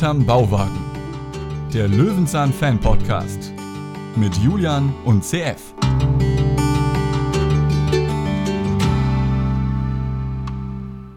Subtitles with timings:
[0.00, 0.80] Hinterm Bauwagen.
[1.74, 3.52] Der Löwenzahn Fan Podcast
[4.16, 5.74] mit Julian und CF.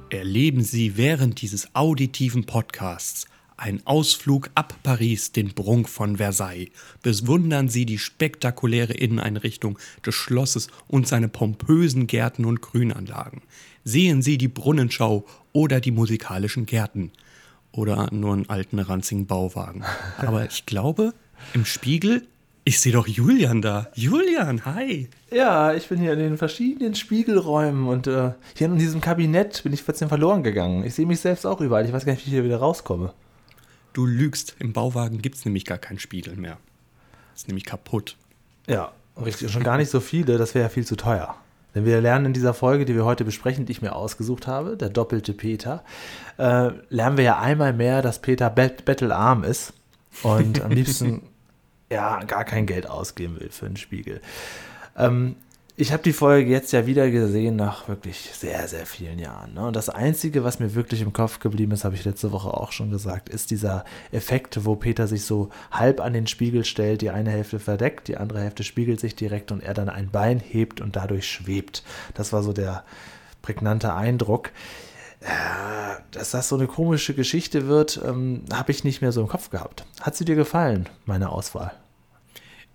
[0.09, 3.25] Erleben Sie während dieses auditiven Podcasts
[3.55, 6.68] einen Ausflug ab Paris, den Prunk von Versailles.
[7.02, 13.44] Bewundern Sie die spektakuläre Inneneinrichtung des Schlosses und seine pompösen Gärten und Grünanlagen.
[13.86, 17.13] Sehen Sie die Brunnenschau oder die musikalischen Gärten.
[17.73, 19.84] Oder nur einen alten, ranzigen Bauwagen.
[20.18, 21.14] Aber ich glaube,
[21.54, 22.26] im Spiegel,
[22.66, 23.88] ich sehe doch Julian da.
[23.95, 25.09] Julian, hi.
[25.31, 29.73] Ja, ich bin hier in den verschiedenen Spiegelräumen und äh, hier in diesem Kabinett bin
[29.73, 30.86] ich plötzlich verloren gegangen.
[30.86, 31.86] Ich sehe mich selbst auch überall.
[31.86, 33.14] Ich weiß gar nicht, wie ich hier wieder rauskomme.
[33.92, 34.55] Du lügst.
[34.59, 36.58] Im Bauwagen gibt es nämlich gar keinen Spiegel mehr.
[37.36, 38.17] Ist nämlich kaputt.
[38.67, 38.92] Ja,
[39.23, 39.48] richtig.
[39.48, 41.36] Und schon gar nicht so viele, das wäre ja viel zu teuer.
[41.76, 44.78] Denn wir lernen in dieser Folge, die wir heute besprechen, die ich mir ausgesucht habe,
[44.78, 45.84] der doppelte Peter,
[46.38, 49.73] äh, lernen wir ja einmal mehr, dass Peter bet bettelarm ist
[50.22, 51.23] und am liebsten
[51.92, 54.22] ja gar kein Geld ausgeben will für einen Spiegel.
[54.97, 55.36] Ähm,
[55.75, 59.55] ich habe die Folge jetzt ja wieder gesehen nach wirklich sehr, sehr vielen Jahren.
[59.55, 59.66] Ne?
[59.66, 62.71] Und das Einzige, was mir wirklich im Kopf geblieben ist, habe ich letzte Woche auch
[62.71, 67.09] schon gesagt, ist dieser Effekt, wo Peter sich so halb an den Spiegel stellt, die
[67.09, 70.79] eine Hälfte verdeckt, die andere Hälfte spiegelt sich direkt und er dann ein Bein hebt
[70.79, 71.83] und dadurch schwebt.
[72.13, 72.83] Das war so der
[73.41, 74.51] prägnante Eindruck.
[76.11, 79.49] Dass das so eine komische Geschichte wird, ähm, habe ich nicht mehr so im Kopf
[79.49, 79.85] gehabt.
[80.01, 81.71] Hat sie dir gefallen, meine Auswahl?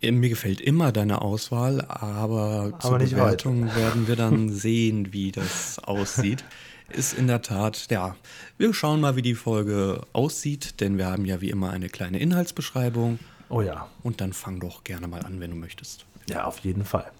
[0.01, 5.13] Äh, Mir gefällt immer deine Auswahl, aber, zur Aber nicht Bewertung werden wir dann sehen,
[5.13, 6.45] wie das aussieht.
[6.91, 8.17] Ist in der Tat, ja,
[8.57, 12.19] wir schauen mal, wie die Folge aussieht, denn wir haben ja wie immer eine kleine
[12.19, 13.19] Inhaltsbeschreibung.
[13.51, 16.07] Oh ja, Und dann fang doch gerne mal an, wenn du möchtest.
[16.31, 17.11] Ja, auf jeden Fall.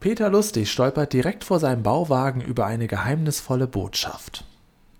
[0.00, 4.44] Peter Lustig stolpert direkt vor seinem Bauwagen über eine geheimnisvolle Botschaft.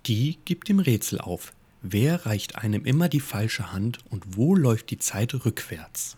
[0.06, 1.52] Die gibt ihm Rätsel auf.
[1.82, 6.16] Wer reicht einem immer die falsche Hand und wo läuft die Zeit rückwärts?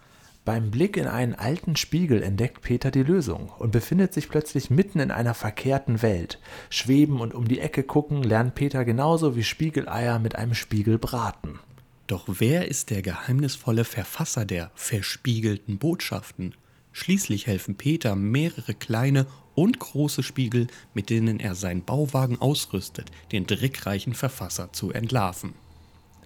[0.49, 4.99] Beim Blick in einen alten Spiegel entdeckt Peter die Lösung und befindet sich plötzlich mitten
[4.99, 6.39] in einer verkehrten Welt.
[6.71, 11.59] Schweben und um die Ecke gucken lernt Peter genauso wie Spiegeleier mit einem Spiegel braten.
[12.07, 16.55] Doch wer ist der geheimnisvolle Verfasser der verspiegelten Botschaften?
[16.93, 23.47] Schließlich helfen Peter mehrere kleine und große Spiegel, mit denen er seinen Bauwagen ausrüstet, den
[23.47, 25.53] trickreichen Verfasser zu entlarven.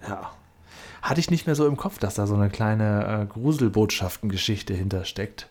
[0.07, 0.31] Ja.
[1.03, 5.49] Hatte ich nicht mehr so im Kopf, dass da so eine kleine äh, Gruselbotschaftengeschichte hintersteckt.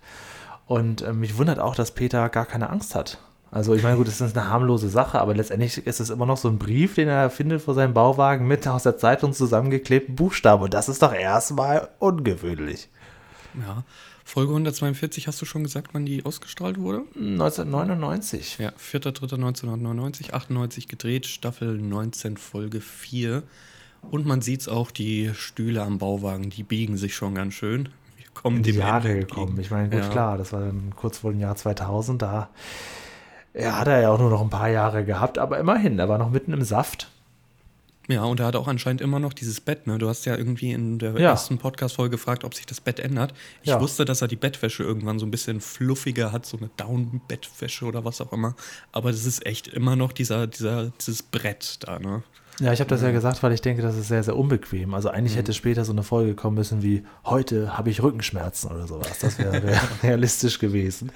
[0.67, 3.19] Und äh, mich wundert auch, dass Peter gar keine Angst hat.
[3.51, 6.39] Also ich meine, gut, das ist eine harmlose Sache, aber letztendlich ist es immer noch
[6.39, 10.63] so ein Brief, den er findet vor seinem Bauwagen mit aus der Zeitung zusammengeklebten Buchstaben.
[10.63, 12.89] Und das ist doch erstmal ungewöhnlich.
[13.61, 13.85] Ja,
[14.25, 17.03] Folge 142, hast du schon gesagt, wann die ausgestrahlt wurde?
[17.15, 18.57] 1999.
[18.59, 23.43] Ja, 4.3.1999, 98 gedreht, Staffel 19, Folge 4.
[24.11, 27.89] Und man sieht es auch, die Stühle am Bauwagen, die biegen sich schon ganz schön.
[28.17, 29.59] Wir kommen in die dem Jahre Ende gekommen.
[29.61, 30.09] Ich meine, gut, Ja.
[30.09, 32.21] klar, das war dann kurz vor dem Jahr 2000.
[32.21, 32.51] Da
[33.55, 36.19] ja, hat er ja auch nur noch ein paar Jahre gehabt, aber immerhin, er war
[36.19, 37.09] noch mitten im Saft.
[38.09, 39.97] Ja, und er hat auch anscheinend immer noch dieses Bett, ne?
[39.97, 41.31] Du hast ja irgendwie in der Ja.
[41.31, 43.33] ersten Podcast-Folge gefragt, ob sich das Bett ändert.
[43.63, 43.81] Ich Ja.
[43.81, 48.05] wusste, dass er die Bettwäsche irgendwann so ein bisschen fluffiger hat, so eine Down-Bettwäsche oder
[48.05, 48.57] was auch immer.
[48.91, 52.25] Aber das ist echt immer noch dieser, dieser, dieses Brett da, ne?
[52.61, 54.93] Ja, ich habe das ja gesagt, weil ich denke, das ist sehr, sehr unbequem.
[54.93, 58.87] Also eigentlich hätte später so eine Folge kommen müssen wie heute habe ich Rückenschmerzen oder
[58.87, 59.19] sowas.
[59.21, 61.11] Das wäre wär realistisch gewesen.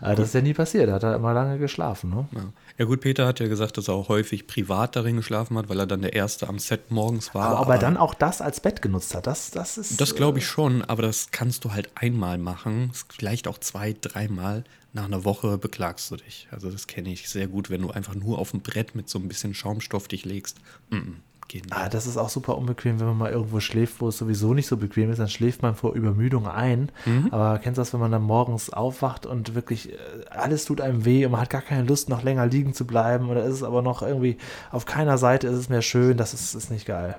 [0.00, 0.88] Äh, das ist ja nie passiert.
[0.88, 2.10] Da hat er immer lange geschlafen.
[2.10, 2.28] Ne?
[2.34, 2.40] Ja.
[2.78, 5.78] ja gut, Peter hat ja gesagt, dass er auch häufig privat darin geschlafen hat, weil
[5.78, 7.50] er dann der Erste am Set morgens war.
[7.50, 10.00] Aber ob er dann auch das als Bett genutzt hat, das, das ist.
[10.00, 14.64] Das glaube ich schon, aber das kannst du halt einmal machen, vielleicht auch zwei, dreimal.
[14.92, 16.48] Nach einer Woche beklagst du dich.
[16.50, 19.18] Also das kenne ich sehr gut, wenn du einfach nur auf dem Brett mit so
[19.18, 20.58] ein bisschen Schaumstoff dich legst.
[20.90, 21.14] Mm -mm,
[21.48, 21.76] geht nicht.
[21.76, 24.66] Ah, das ist auch super unbequem, wenn man mal irgendwo schläft, wo es sowieso nicht
[24.66, 26.90] so bequem ist, dann schläft man vor Übermüdung ein.
[27.30, 29.96] Aber kennst du das, wenn man dann morgens aufwacht und wirklich äh,
[30.30, 33.28] alles tut einem weh und man hat gar keine Lust, noch länger liegen zu bleiben
[33.28, 34.36] oder ist es aber noch irgendwie
[34.70, 37.16] auf keiner Seite ist es mehr schön, das ist, ist nicht geil.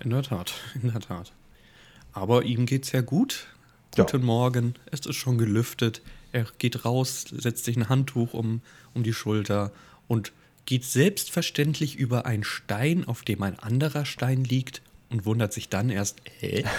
[0.00, 1.32] In der Tat, in der Tat.
[2.12, 3.48] Aber ihm geht's ja gut.
[3.96, 4.04] Ja.
[4.04, 6.02] Guten Morgen, es ist schon gelüftet.
[6.34, 8.60] Er geht raus, setzt sich ein Handtuch um,
[8.92, 9.72] um die Schulter
[10.08, 10.32] und
[10.66, 15.90] geht selbstverständlich über einen Stein, auf dem ein anderer Stein liegt und wundert sich dann
[15.90, 16.64] erst, äh,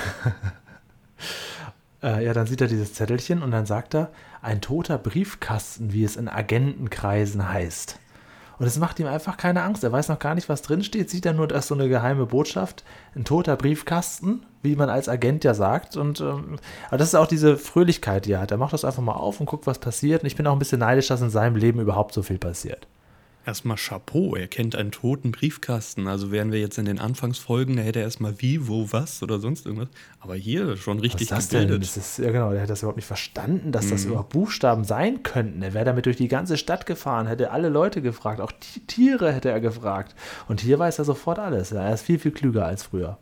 [2.06, 4.12] Äh, ja, dann sieht er dieses Zettelchen und dann sagt er,
[4.44, 8.00] ein toter Briefkasten, wie es in Agentenkreisen heißt.
[8.60, 9.84] Und es macht ihm einfach keine Angst.
[9.84, 11.10] Er weiß noch gar nicht, was drin steht.
[11.10, 12.86] Sieht er nur, dass so eine geheime Botschaft,
[13.16, 15.96] ein toter Briefkasten, wie man als Agent ja sagt.
[15.96, 16.58] Und ähm,
[16.90, 18.52] aber das ist auch diese Fröhlichkeit, die er hat.
[18.52, 20.24] Er macht das einfach mal auf und guckt, was passiert.
[20.24, 22.88] Und ich bin auch ein bisschen neidisch, dass in seinem Leben überhaupt so viel passiert.
[23.48, 26.08] Erstmal Chapeau, er kennt einen toten Briefkasten.
[26.08, 29.38] Also wären wir jetzt in den Anfangsfolgen, da hätte er erstmal wie, wo, was oder
[29.40, 29.90] sonst irgendwas.
[30.20, 31.74] Aber hier schon richtig Was ist das gebildet.
[31.76, 31.82] denn?
[31.82, 33.90] Das ist, ja genau, der hat das überhaupt nicht verstanden, dass Mhm.
[33.92, 35.62] das überhaupt Buchstaben sein könnten.
[35.62, 39.32] Er wäre damit durch die ganze Stadt gefahren, hätte alle Leute gefragt, auch Ti- Tiere
[39.32, 40.16] hätte er gefragt.
[40.48, 41.72] Und hier weiß er sofort alles.
[41.72, 43.20] Er ist viel, viel klüger als früher.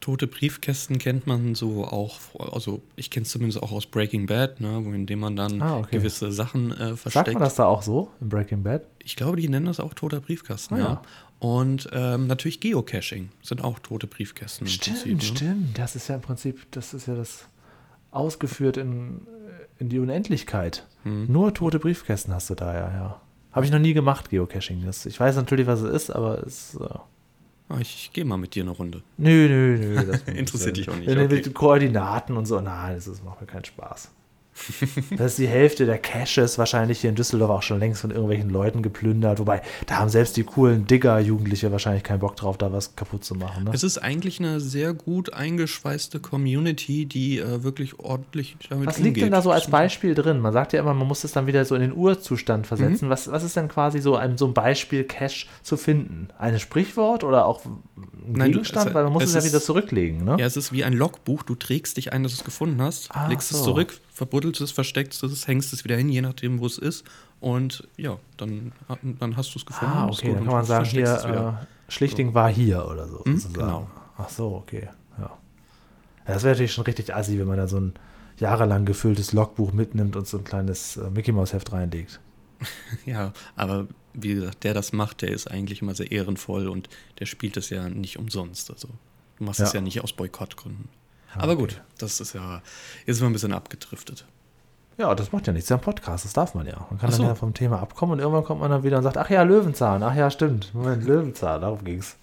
[0.00, 2.18] Tote Briefkästen kennt man so auch,
[2.52, 5.78] also ich kenne es zumindest auch aus Breaking Bad, ne, wo indem man dann Ah,
[5.78, 5.98] okay.
[5.98, 7.32] gewisse Sachen äh, Sagt versteckt.
[7.34, 8.82] man das da auch so in Breaking Bad?
[9.04, 10.84] Ich glaube, die nennen das auch toter Briefkasten, Ah, ja.
[10.84, 11.02] ja.
[11.38, 14.66] Und ähm, natürlich Geocaching sind auch tote Briefkästen.
[14.66, 15.22] im Stimmt, Prinzip, ne?
[15.22, 15.78] stimmt.
[15.78, 17.46] Das ist ja im Prinzip, das ist ja das
[18.10, 19.20] ausgeführt in,
[19.78, 20.86] in die Unendlichkeit.
[21.04, 21.26] Mhm.
[21.28, 23.20] Nur tote Briefkästen hast du da, ja, ja.
[23.52, 24.84] Habe ich noch nie gemacht, Geocaching.
[24.84, 26.74] Das, ich weiß natürlich, was es ist, aber es.
[26.76, 26.88] Äh,
[27.70, 29.02] Ah, Ich, ich gehe mal mit dir eine Runde.
[29.16, 30.04] nö, nö, nö.
[30.06, 31.34] Das Interessiert dich auch nicht, Mit okay.
[31.34, 32.60] mit Koordinaten und so.
[32.60, 34.10] Nein, das macht mir keinen Spaß.
[35.16, 38.50] Das ist die Hälfte der Caches wahrscheinlich hier in Düsseldorf auch schon längst von irgendwelchen
[38.50, 39.38] Leuten geplündert.
[39.38, 43.34] Wobei, da haben selbst die coolen Digger-Jugendliche wahrscheinlich keinen Bock drauf, da was kaputt zu
[43.34, 43.64] machen.
[43.64, 43.70] Ne?
[43.72, 49.14] Es ist eigentlich eine sehr gut eingeschweißte Community, die äh, wirklich ordentlich damit Was umgeht.
[49.14, 50.40] liegt denn da so als Beispiel drin?
[50.40, 53.06] Man sagt ja immer, man muss das dann wieder so in den Urzustand versetzen.
[53.06, 53.10] Mhm.
[53.10, 56.28] Was, was ist denn quasi so ein, so ein Beispiel Cache zu finden?
[56.38, 57.82] Ein Sprichwort oder auch ein
[58.26, 58.88] Nein, du- Gegenstand?
[58.88, 60.36] es- Weil man muss es, es ja ist- wieder zurücklegen, ne?
[60.38, 61.42] Ja, es ist wie ein Logbuch.
[61.42, 63.64] Du trägst dich ein, dass du es gefunden hast, Ach legst es so.
[63.64, 67.06] zurück, verbuddelst es, versteckst es, hängst es wieder hin, je nachdem, wo es ist.
[67.40, 68.72] Und ja, dann,
[69.18, 69.94] dann hast du es gefunden.
[69.94, 73.22] Ah, okay, dann kann man sagen, hier, äh, Schlichting war hier oder so.
[73.24, 73.54] Sozusagen.
[73.54, 73.90] genau.
[74.18, 74.90] Ach so, okay.
[75.16, 75.24] Ja.
[75.24, 75.30] ja
[76.34, 77.94] das wäre natürlich schon richtig assi, wenn man da so ein
[78.38, 82.20] jahrelang gefülltes Logbuch mitnimmt und so ein kleines äh, Mickey-Maus-Heft reinlegt.
[83.06, 86.90] Ja, aber wie gesagt, der das macht, der ist eigentlich immer sehr ehrenvoll und
[87.20, 88.70] der spielt es ja nicht umsonst.
[88.70, 88.88] Also
[89.38, 89.78] du machst es Ja.
[89.78, 90.90] ja nicht aus Boykottgründen.
[91.34, 91.60] Ah, aber okay.
[91.60, 92.62] gut, das ist ja,
[93.06, 94.24] jetzt sind wir ein bisschen abgedriftet.
[94.98, 95.68] Ja, das macht ja nichts.
[95.68, 96.86] Das ist ja ein Podcast, das darf man ja.
[96.90, 97.18] Man kann so.
[97.18, 99.42] dann ja vom Thema abkommen und irgendwann kommt man dann wieder und sagt, ach ja,
[99.42, 100.74] Löwenzahn, ach ja, stimmt.
[100.74, 102.16] Moment, Löwenzahn, darum ging's.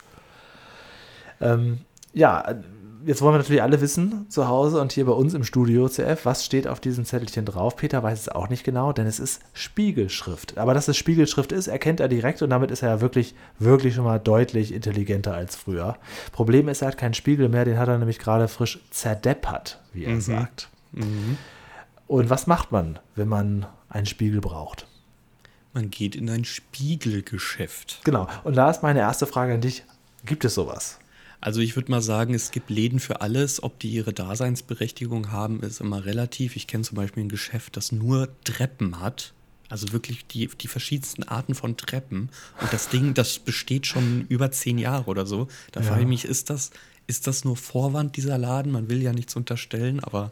[1.42, 1.80] Ähm,
[2.14, 2.56] ja,
[3.08, 6.26] jetzt wollen wir natürlich alle wissen, zu Hause und hier bei uns im Studio CF,
[6.26, 7.76] was steht auf diesem Zettelchen drauf?
[7.76, 10.58] Peter weiß es auch nicht genau, denn es ist Spiegelschrift.
[10.58, 13.96] Aber dass es Spiegelschrift ist, erkennt er direkt und damit ist er ja wirklich, wirklich
[13.96, 15.98] schon mal deutlich intelligenter als früher.
[16.32, 20.04] Problem ist, er hat keinen Spiegel mehr, den hat er nämlich gerade frisch zerdeppert, wie
[20.06, 20.22] er Mhm.
[20.22, 20.70] sagt.
[22.08, 24.86] Und was macht man, wenn man einen Spiegel braucht?
[25.74, 28.02] Man geht in ein Spiegelgeschäft.
[28.04, 28.28] Genau.
[28.44, 29.84] Und da ist meine erste Frage an dich.
[30.26, 31.00] Gibt es sowas?
[31.40, 33.62] Also ich würde mal sagen, es gibt Läden für alles.
[33.62, 36.56] Ob die ihre Daseinsberechtigung haben, ist immer relativ.
[36.56, 39.34] Ich kenne zum Beispiel ein Geschäft, das nur Treppen hat.
[39.70, 42.30] Also wirklich die, die verschiedensten Arten von Treppen.
[42.62, 45.48] Und das Ding, das besteht schon über zehn Jahre oder so.
[45.74, 45.88] Da Ja.
[45.88, 46.72] frage ich mich, ist das,
[47.06, 48.72] ist das nur Vorwand, dieser Laden?
[48.72, 50.32] Man will ja nichts unterstellen, aber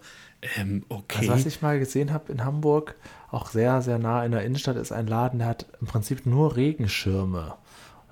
[0.57, 1.19] ähm, okay.
[1.19, 2.95] Also was ich mal gesehen habe in Hamburg,
[3.31, 6.55] auch sehr, sehr nah in der Innenstadt, ist ein Laden, der hat im Prinzip nur
[6.55, 7.55] Regenschirme.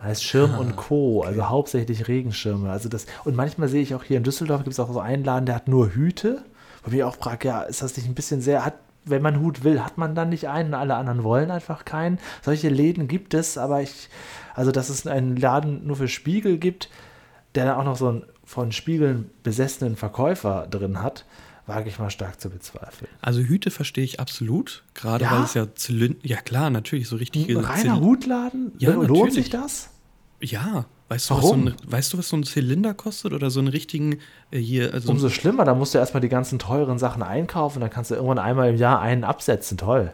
[0.04, 2.70] Heißt Schirm und Co., also hauptsächlich Regenschirme.
[2.70, 5.24] Also das, und manchmal sehe ich auch hier in Düsseldorf gibt es auch so einen
[5.24, 6.44] Laden, der hat nur Hüte.
[6.84, 8.74] Wo ich auch frage, ja, ist das nicht ein bisschen sehr, hat,
[9.06, 12.20] wenn man Hut will, hat man dann nicht einen und alle anderen wollen einfach keinen.
[12.42, 14.10] Solche Läden gibt es, aber ich,
[14.54, 16.90] also dass es einen Laden nur für Spiegel gibt,
[17.56, 21.26] der dann auch noch so einen von Spiegeln besessenen Verkäufer drin hat,
[21.66, 23.10] wage ich mal stark zu bezweifeln.
[23.22, 25.32] Also Hüte verstehe ich absolut, gerade Ja?
[25.32, 28.74] weil es ja Zylinder, ja klar, natürlich so richtige Ein reiner Hutladen?
[28.80, 29.34] Ja, Lohnt natürlich.
[29.36, 29.90] sich das?
[30.44, 31.68] Ja, weißt du, was so Warum?
[31.68, 34.20] ein, weißt du, was so ein Zylinder kostet oder so einen richtigen
[34.52, 37.90] äh, hier, also Umso schlimmer, da musst du erstmal die ganzen teuren Sachen einkaufen, dann
[37.90, 39.78] kannst du irgendwann einmal im Jahr einen absetzen.
[39.78, 40.12] Toll.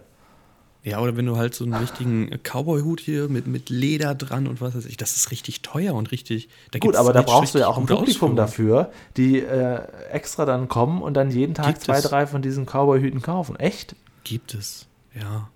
[0.83, 4.61] ja, oder wenn du halt so einen richtigen Cowboy-Hut hier mit, mit Leder dran und
[4.61, 6.47] was weiß ich, das ist richtig teuer und richtig.
[6.71, 8.35] Da Gut, aber da brauchst du ja auch ein Publikum Ausführungen.
[8.35, 9.81] dafür, die äh,
[10.11, 12.03] extra dann kommen und dann jeden Tag Gibt zwei, es.
[12.03, 13.55] drei von diesen Cowboy-Hüten kaufen.
[13.55, 13.95] Echt?
[14.23, 14.85] Gibt es,
[15.19, 15.49] ja.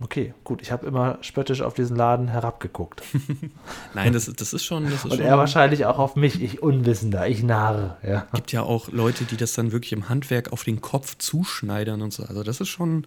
[0.00, 0.62] Okay, gut.
[0.62, 3.02] Ich habe immer spöttisch auf diesen Laden herabgeguckt.
[3.94, 5.20] Nein, das, das ist schon, das ist Und schon.
[5.22, 7.96] er wahrscheinlich auch auf mich, ich Unwissender, ich Narr.
[8.06, 8.26] Ja.
[8.32, 12.12] gibt ja auch Leute, die das dann wirklich im Handwerk auf den Kopf zuschneidern und
[12.12, 12.22] so.
[12.22, 13.04] Also das ist schon, Mhm.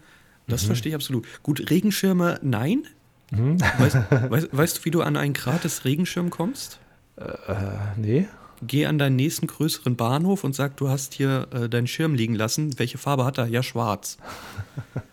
[0.47, 1.25] das verstehe ich absolut.
[1.43, 2.83] Gut, Regenschirme, nein.
[3.31, 3.61] Mhm.
[3.79, 3.95] Weißt,
[4.29, 6.79] weißt, weißt du, wie du an einen gratis Regenschirm kommst?
[7.15, 7.23] Äh,
[7.95, 8.27] nee.
[8.63, 12.35] Geh an deinen nächsten größeren Bahnhof und sag, du hast hier äh, deinen Schirm liegen
[12.35, 12.77] lassen.
[12.77, 13.47] Welche Farbe hat er?
[13.47, 14.17] Ja, schwarz.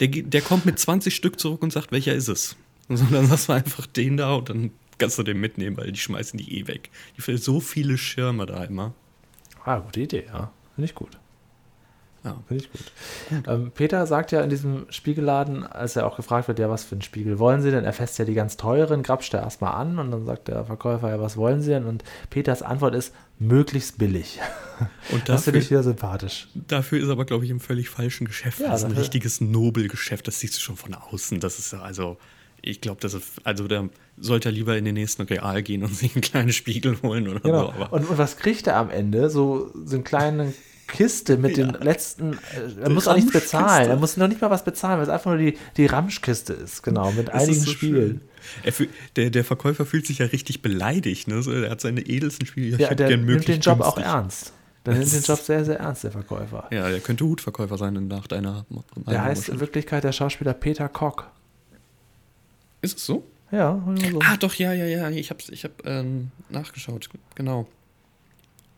[0.00, 2.56] Der, der kommt mit 20 Stück zurück und sagt, welcher ist es?
[2.88, 5.98] Und dann sagst du einfach den da und dann kannst du den mitnehmen, weil die
[6.00, 6.90] schmeißen die eh weg.
[7.16, 8.94] Die fehlen so viele Schirme da immer.
[9.64, 10.50] Ah, gute Idee, ja.
[10.74, 11.18] Finde ich gut.
[12.22, 12.36] Ja.
[12.48, 13.46] Finde ich gut.
[13.48, 16.92] Ähm, Peter sagt ja in diesem Spiegelladen, als er auch gefragt wird, ja, was für
[16.96, 17.84] einen Spiegel wollen Sie denn?
[17.84, 21.08] Er fässt ja die ganz teuren, grapscht er erstmal an und dann sagt der Verkäufer,
[21.08, 21.84] ja, was wollen Sie denn?
[21.86, 24.38] Und Peters Antwort ist, möglichst billig.
[25.12, 26.48] Und Das finde dafür, ich wieder sympathisch.
[26.54, 28.60] dafür ist aber, glaube ich, im völlig falschen Geschäft.
[28.60, 30.26] Ja, das ist ein dafür- richtiges Nobelgeschäft.
[30.26, 31.40] Das siehst du schon von außen.
[31.40, 32.18] Das ist ja also,
[32.62, 35.94] Ich glaube, das ist, also da sollte er lieber in den nächsten Real gehen und
[35.94, 37.72] sich einen kleinen Spiegel holen oder Genau.
[37.78, 37.86] so.
[37.96, 39.30] Und, und was kriegt er am Ende?
[39.30, 40.52] So, so eine kleine
[40.90, 42.34] Kiste mit den letzten.
[42.34, 43.88] äh, Er muss auch nichts bezahlen.
[43.90, 46.82] Er muss noch nicht mal was bezahlen, weil es einfach nur die, die Ramschkiste ist.
[46.82, 47.70] Genau, mit das einigen so.
[48.62, 51.28] Er fühl, der, der Verkäufer fühlt sich ja richtig beleidigt.
[51.28, 51.42] Ne?
[51.42, 52.76] So, er hat seine edelsten Spiele.
[52.78, 54.12] Ja, hätte der nimmt den Job auch günstig.
[54.12, 54.52] ernst.
[54.86, 56.66] Der nimmt den Job sehr, sehr ernst, der Verkäufer.
[56.70, 59.60] Ja, der könnte Hutverkäufer sein nach deiner Der Meinung heißt in.
[59.60, 61.24] Wirklichkeit der Schauspieler Peter Koch.
[62.82, 63.24] Ist es so?
[63.52, 64.18] Ja, so.
[64.20, 65.10] Ah, doch, ja, ja, ja.
[65.10, 67.08] Ich habe ich hab, ähm, nachgeschaut.
[67.34, 67.66] Genau.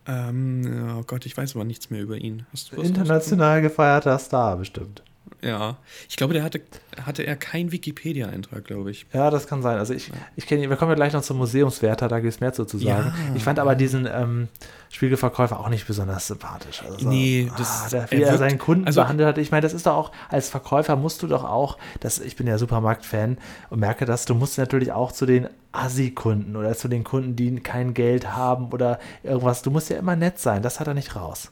[0.07, 2.45] Ähm, oh Gott, ich weiß aber nichts mehr über ihn.
[2.75, 5.03] International gefeierter Star bestimmt.
[5.43, 5.77] Ja.
[6.09, 6.61] Ich glaube, der hatte,
[7.05, 9.05] hatte er keinen Wikipedia-Eintrag, glaube ich.
[9.13, 9.77] Ja, das kann sein.
[9.77, 12.39] Also ich, ich kenne ihn, wir kommen ja gleich noch zum Museumswärter, da gibt es
[12.39, 13.13] mehr zu, zu sagen.
[13.29, 13.35] Ja.
[13.35, 14.47] Ich fand aber diesen ähm,
[14.89, 16.81] Spiegelverkäufer auch nicht besonders sympathisch.
[16.83, 19.37] Also so, Nee, ah, das- der, er wie er wirkt- seinen Kunden also- behandelt hat.
[19.37, 22.47] Ich meine, das ist doch auch, als Verkäufer musst du doch auch, das, ich bin
[22.47, 23.37] ja Supermarkt-Fan
[23.69, 27.55] und merke das, du musst natürlich auch zu den Assi-Kunden oder zu den Kunden, die
[27.59, 31.15] kein Geld haben oder irgendwas, du musst ja immer nett sein, das hat er nicht
[31.15, 31.51] raus.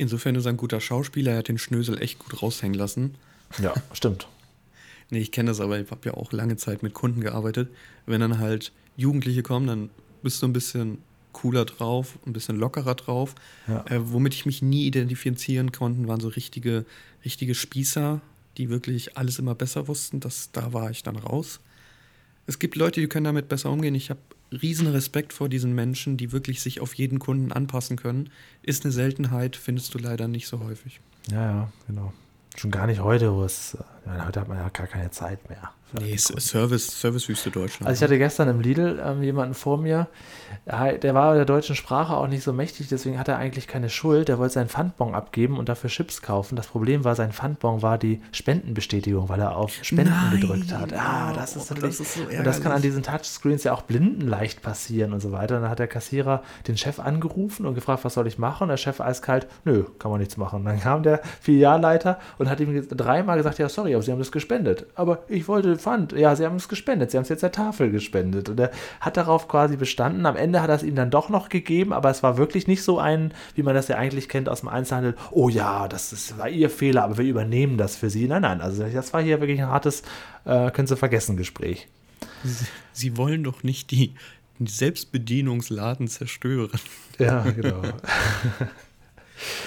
[0.00, 1.32] Insofern ist er ein guter Schauspieler.
[1.32, 3.16] Er hat den Schnösel echt gut raushängen lassen.
[3.58, 4.28] Ja, stimmt.
[5.10, 7.68] Nee, ich kenne das, aber ich habe ja auch lange Zeit mit Kunden gearbeitet.
[8.06, 9.90] Wenn dann halt Jugendliche kommen, dann
[10.22, 11.02] bist du ein bisschen
[11.32, 13.34] cooler drauf, ein bisschen lockerer drauf.
[13.68, 13.84] Ja.
[13.90, 16.86] Äh, womit ich mich nie identifizieren konnte, waren so richtige,
[17.22, 18.22] richtige Spießer,
[18.56, 20.18] die wirklich alles immer besser wussten.
[20.20, 21.60] Das, da war ich dann raus.
[22.46, 23.94] Es gibt Leute, die können damit besser umgehen.
[23.94, 28.30] Ich habe riesen Respekt vor diesen Menschen, die wirklich sich auf jeden Kunden anpassen können.
[28.62, 31.00] Ist eine Seltenheit, findest du leider nicht so häufig.
[31.30, 32.12] Ja, ja, genau.
[32.56, 33.76] Schon gar nicht heute, wo es,
[34.26, 35.70] heute hat man ja gar keine Zeit mehr.
[35.92, 36.16] Nee.
[36.16, 37.88] Service, Servicewüste Deutschland.
[37.88, 40.06] Also ich hatte gestern im Lidl ähm, jemanden vor mir,
[40.66, 44.28] der war der deutschen Sprache auch nicht so mächtig, deswegen hat er eigentlich keine Schuld.
[44.28, 46.54] Der wollte seinen Pfandbon abgeben und dafür Chips kaufen.
[46.54, 50.40] Das Problem war, sein Pfandbon war die Spendenbestätigung, weil er auf Spenden Nein.
[50.40, 50.92] gedrückt hat.
[50.92, 53.72] Ah, das ist Oh, natürlich, das ist so und das kann an diesen Touchscreens ja
[53.72, 55.56] auch Blinden leicht passieren und so weiter.
[55.56, 58.64] Und dann hat der Kassierer den Chef angerufen und gefragt, was soll ich machen?
[58.64, 60.64] Und der Chef eiskalt, nö, kann man nichts machen.
[60.64, 64.32] Dann kam der Filialleiter und hat ihm dreimal gesagt, ja, sorry, aber Sie haben das
[64.32, 64.86] gespendet.
[64.94, 66.12] Aber ich wollte Pfand.
[66.12, 67.10] Ja, Sie haben es gespendet.
[67.10, 68.48] Sie haben es jetzt der Tafel gespendet.
[68.48, 68.70] Und er
[69.00, 70.26] hat darauf quasi bestanden.
[70.26, 72.82] Am Ende hat er es ihm dann doch noch gegeben, aber es war wirklich nicht
[72.82, 75.14] so ein, wie man das ja eigentlich kennt aus dem Einzelhandel.
[75.30, 78.26] Oh ja, das ist, war Ihr Fehler, aber wir übernehmen das für Sie.
[78.26, 80.02] Nein, nein, also das war hier wirklich ein hartes,
[80.44, 81.88] äh, können Sie vergessen, Gespräch.
[82.44, 84.14] Sie, Sie wollen doch nicht die
[84.58, 86.78] Selbstbedienungsladen zerstören.
[87.18, 87.82] Ja, genau.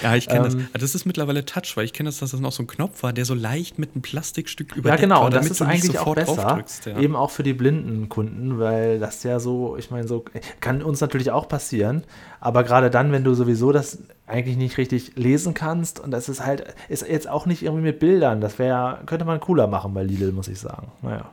[0.02, 0.82] Ja, ich kenne Ähm, das.
[0.82, 3.12] Das ist mittlerweile Touch, weil ich kenne das, dass das noch so ein Knopf war,
[3.12, 5.84] der so leicht mit einem Plastikstück Ja, überdeckt genau, war, und das ist du nicht
[5.84, 6.98] eigentlich auch sofort besser, ja.
[6.98, 10.24] eben auch für die blinden Kunden, weil das ja so, ich meine, so
[10.60, 12.04] kann uns natürlich auch passieren,
[12.40, 16.44] aber gerade dann, wenn du sowieso das eigentlich nicht richtig lesen kannst und das ist
[16.44, 20.02] halt, ist jetzt auch nicht irgendwie mit Bildern, das wäre, könnte man cooler machen bei
[20.02, 20.92] Lidl, muss ich sagen.
[21.02, 21.30] Naja,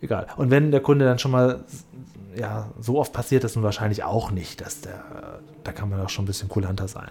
[0.00, 0.26] egal.
[0.36, 1.64] Und wenn der Kunde dann schon mal,
[2.36, 6.08] ja, so oft passiert das nun wahrscheinlich auch nicht, dass der, da kann man auch
[6.10, 7.10] schon ein bisschen kulanter sein.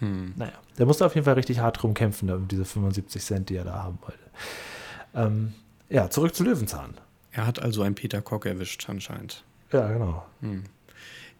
[0.00, 0.34] Hm.
[0.36, 3.56] Naja, der musste auf jeden Fall richtig hart drum kämpfen, um diese 75 Cent, die
[3.56, 4.18] er da haben wollte.
[5.14, 5.54] Ähm,
[5.88, 6.94] ja, zurück zu Löwenzahn.
[7.32, 9.44] Er hat also einen Peter Kock erwischt, anscheinend.
[9.72, 10.26] Ja, genau.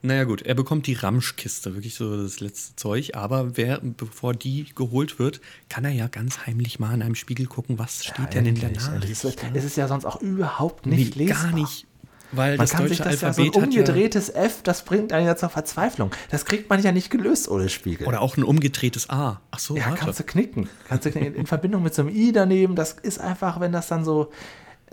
[0.02, 4.66] Naja, gut, er bekommt die Ramschkiste, wirklich so das letzte Zeug, aber wer, bevor die
[4.74, 8.46] geholt wird, kann er ja ganz heimlich mal in einem Spiegel gucken, was steht denn
[8.46, 8.70] in der.
[8.70, 9.10] Nachricht.
[9.10, 11.50] Es ist, es ist ja sonst auch überhaupt nicht Nee, lesbar.
[11.50, 11.86] Gar nicht,
[12.32, 13.80] weil Man das kann sich deutsche das ja so ein Alphabet hat ja...
[13.80, 16.10] umgedrehtes F, das bringt einen ja zur Verzweiflung.
[16.30, 18.06] Das kriegt man ja nicht gelöst ohne Spiegel.
[18.06, 19.40] Oder auch ein umgedrehtes A.
[19.50, 19.98] Ach so, ja, warte.
[19.98, 20.68] kannst du knicken.
[20.88, 21.34] Kannst du knicken.
[21.34, 24.30] In Verbindung mit so einem I daneben, das ist einfach, wenn das dann so,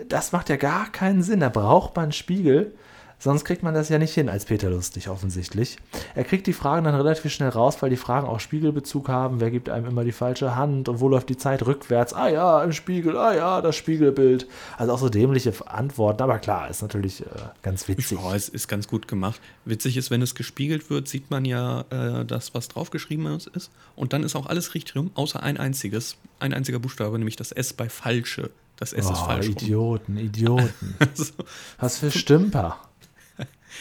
[0.08, 1.40] das macht ja gar keinen Sinn.
[1.40, 2.74] Da braucht man einen Spiegel.
[3.20, 5.76] Sonst kriegt man das ja nicht hin als Peter Lustig offensichtlich.
[6.14, 9.40] Er kriegt die Fragen dann relativ schnell raus, weil die Fragen auch Spiegelbezug haben.
[9.40, 12.14] Wer gibt einem immer die falsche Hand und wo läuft die Zeit rückwärts?
[12.14, 14.46] Ah ja, im Spiegel, ah ja, das Spiegelbild.
[14.76, 17.26] Also auch so dämliche Antworten, aber klar, ist natürlich äh,
[17.62, 18.18] ganz witzig.
[18.22, 19.40] Ja, es ist ganz gut gemacht.
[19.64, 23.70] Witzig ist, wenn es gespiegelt wird, sieht man ja äh, das, was draufgeschrieben ist.
[23.96, 27.50] Und dann ist auch alles richtig rum, außer ein einziges, ein einziger Buchstabe, nämlich das
[27.50, 28.50] S bei falsche.
[28.76, 29.46] Das S ist Oh, falsch.
[29.46, 29.52] rum.
[29.54, 30.94] Idioten, Idioten.
[31.00, 31.32] Also,
[31.80, 32.76] Was für Stümper.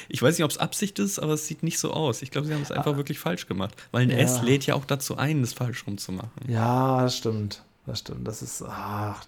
[0.09, 2.21] Ich weiß nicht, ob es Absicht ist, aber es sieht nicht so aus.
[2.21, 3.75] Ich glaube, sie haben es einfach wirklich falsch gemacht.
[3.91, 4.17] Weil ein Ja.
[4.17, 6.31] S lädt ja auch dazu ein, das falsch rumzumachen.
[6.47, 7.63] Ja, das stimmt.
[7.85, 8.27] Das stimmt.
[8.27, 8.63] Das ist.
[8.67, 9.23] Ach.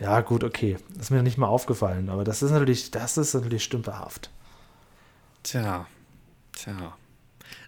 [0.00, 0.76] Ja, gut, okay.
[0.90, 4.30] Das ist mir nicht mal aufgefallen, aber das ist natürlich, das ist natürlich stümperhaft.
[5.42, 5.86] Tja,
[6.52, 6.96] tja.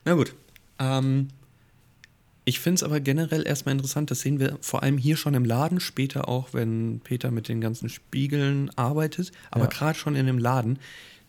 [0.04, 0.34] Na gut.
[0.78, 1.28] Ähm,
[2.44, 5.44] ich finde es aber generell erstmal interessant, das sehen wir vor allem hier schon im
[5.44, 9.70] Laden, später auch, wenn Peter mit den ganzen Spiegeln arbeitet, aber Ja.
[9.70, 10.78] gerade schon in dem Laden,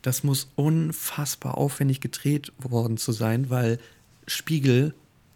[0.01, 3.79] das muss unfassbar aufwendig gedreht worden zu sein, weil
[4.27, 4.93] Spiegel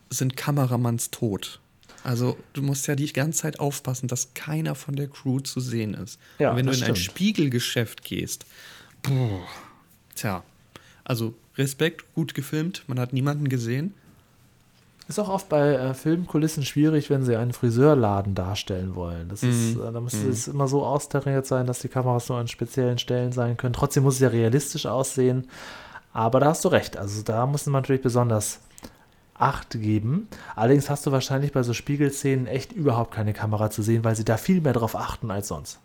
[0.10, 1.60] sind Kameramanns Tod.
[2.03, 5.95] Also du musst ja die ganze Zeit aufpassen, dass keiner von der Crew zu sehen
[5.95, 6.19] ist.
[6.38, 7.00] Ja, Und wenn du in ein stimmt.
[7.00, 8.45] Spiegelgeschäft gehst,
[9.01, 9.48] boah,
[10.13, 10.43] tja,
[11.03, 13.93] also Respekt, gut gefilmt, man hat niemanden gesehen.
[15.07, 19.29] Ist auch oft bei äh, Filmkulissen schwierig, wenn sie einen Friseurladen darstellen wollen.
[19.29, 19.83] Das ist, Mhm.
[19.88, 23.31] äh, da muss es immer so austariert sein, dass die Kameras nur an speziellen Stellen
[23.31, 23.74] sein können.
[23.74, 25.47] Trotzdem muss es ja realistisch aussehen.
[26.12, 26.97] Aber da hast du recht.
[26.97, 28.59] Also da muss man natürlich besonders
[29.38, 30.29] Acht geben.
[30.55, 34.24] Allerdings hast du wahrscheinlich bei so Spiegelszenen echt überhaupt keine Kamera zu sehen, weil sie
[34.24, 35.79] da viel mehr drauf achten als sonst.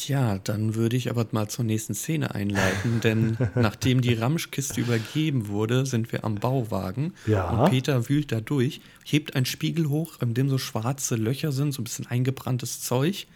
[0.00, 5.48] Tja, dann würde ich aber mal zur nächsten Szene einleiten, denn nachdem die Ramschkiste übergeben
[5.48, 7.50] wurde, sind wir am Bauwagen Ja.
[7.50, 11.72] und Peter wühlt da durch, hebt einen Spiegel hoch, in dem so schwarze Löcher sind,
[11.72, 13.26] so ein bisschen eingebranntes Zeug,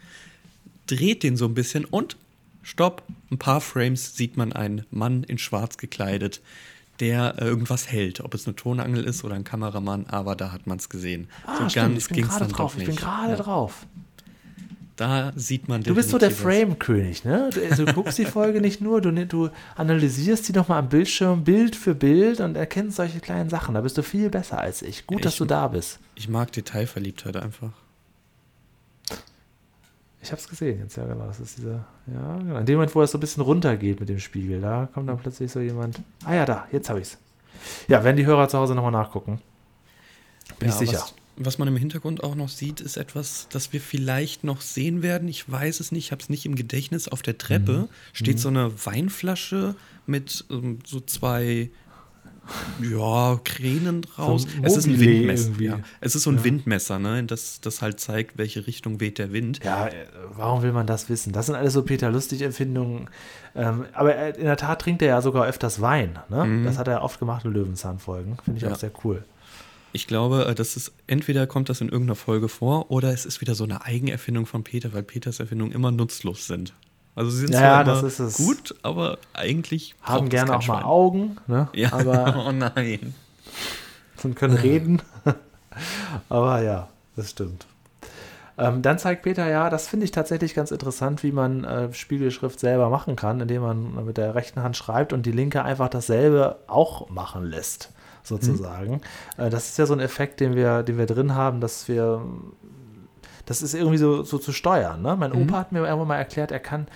[0.87, 2.17] dreht den so ein bisschen und
[2.63, 6.41] stopp, ein paar Frames sieht man einen Mann in schwarz gekleidet,
[6.99, 10.65] der äh, irgendwas hält, ob es eine Tonangel ist oder ein Kameramann, aber da hat
[10.65, 11.27] man es gesehen.
[11.45, 12.75] Ah, stimmt, ich bin gerade drauf.
[12.75, 13.85] Ich bin gerade drauf.
[14.97, 16.31] Da sieht man Du bist so der.
[16.31, 17.49] Frame-König, ne?
[17.53, 21.75] Du, du guckst die Folge nicht nur, du, du analysierst sie nochmal am Bildschirm, Bild
[21.75, 23.75] für Bild und erkennst solche kleinen Sachen.
[23.75, 25.05] Da bist du viel besser als ich.
[25.05, 25.99] Gut, dass Ich- du da bist.
[26.15, 27.71] Ich mag Detailverliebtheit einfach.
[30.21, 31.27] Ich habe es gesehen jetzt, ja genau.
[31.27, 32.57] Das ist dieser, ja, genau.
[32.57, 35.19] In dem Moment, wo es so ein bisschen runtergeht mit dem Spiegel, da kommt dann
[35.19, 35.99] plötzlich so jemand.
[36.23, 37.17] Ah ja, da, jetzt habe ich's.
[37.87, 39.39] Ja, werden die Hörer zu Hause nochmal nachgucken.
[40.57, 40.93] Bin ich sicher.
[40.99, 45.01] Was, was man im Hintergrund auch noch sieht, ist etwas, das wir vielleicht noch sehen
[45.03, 45.27] werden.
[45.27, 47.07] Ich weiß es nicht, ich habe es nicht im Gedächtnis.
[47.07, 47.87] Auf der Treppe Mhm.
[48.13, 49.75] steht so eine Weinflasche
[50.05, 51.69] mit ähm, so zwei
[52.81, 54.43] ja, Kränen draus.
[54.43, 55.51] So es ist ein Windmesser.
[55.59, 55.79] Ja.
[56.01, 56.43] Es ist so ein Ja.
[56.43, 57.23] Windmesser, ne?
[57.23, 59.61] das, das halt zeigt, welche Richtung weht der Wind.
[59.63, 61.33] Ja, äh, warum will man das wissen?
[61.33, 63.09] Das sind alles so Peter Lustig-Empfindungen.
[63.55, 66.19] Ähm, aber er, in der Tat trinkt er ja sogar öfters Wein.
[66.29, 66.45] Ne?
[66.45, 66.65] Mhm.
[66.65, 68.37] Das hat er oft gemacht in Löwenzahn-Folgen.
[68.43, 68.71] Finde ich Ja.
[68.73, 69.23] auch sehr cool.
[69.95, 73.39] Ich glaube, äh, das ist entweder kommt das in irgendeiner Folge vor oder es ist
[73.39, 76.73] wieder so eine Eigenerfindung von Peter, weil Peters Erfindungen immer nutzlos sind.
[77.15, 78.35] Also sie sind Ja, zwar das immer ist es.
[78.37, 80.83] gut, aber eigentlich Haben gerne auch mal Schwein.
[80.83, 81.69] Augen, ne?
[81.73, 83.15] Ja, aber oh nein.
[84.23, 85.01] und können reden.
[86.27, 87.65] aber ja, das stimmt.
[88.57, 92.59] Ähm, dann zeigt Peter ja, das finde ich tatsächlich ganz interessant, wie man äh, Spiegelschrift
[92.59, 96.57] selber machen kann, indem man mit der rechten Hand schreibt und die linke einfach dasselbe
[96.67, 97.91] auch machen lässt,
[98.25, 99.01] sozusagen.
[99.37, 102.21] Äh, das ist ja so ein Effekt, den wir, den wir drin haben, dass wir
[103.45, 105.01] das ist irgendwie so, so zu steuern.
[105.01, 105.15] Ne?
[105.15, 106.87] Mein Opa hat mir irgendwann mal erklärt, er kann,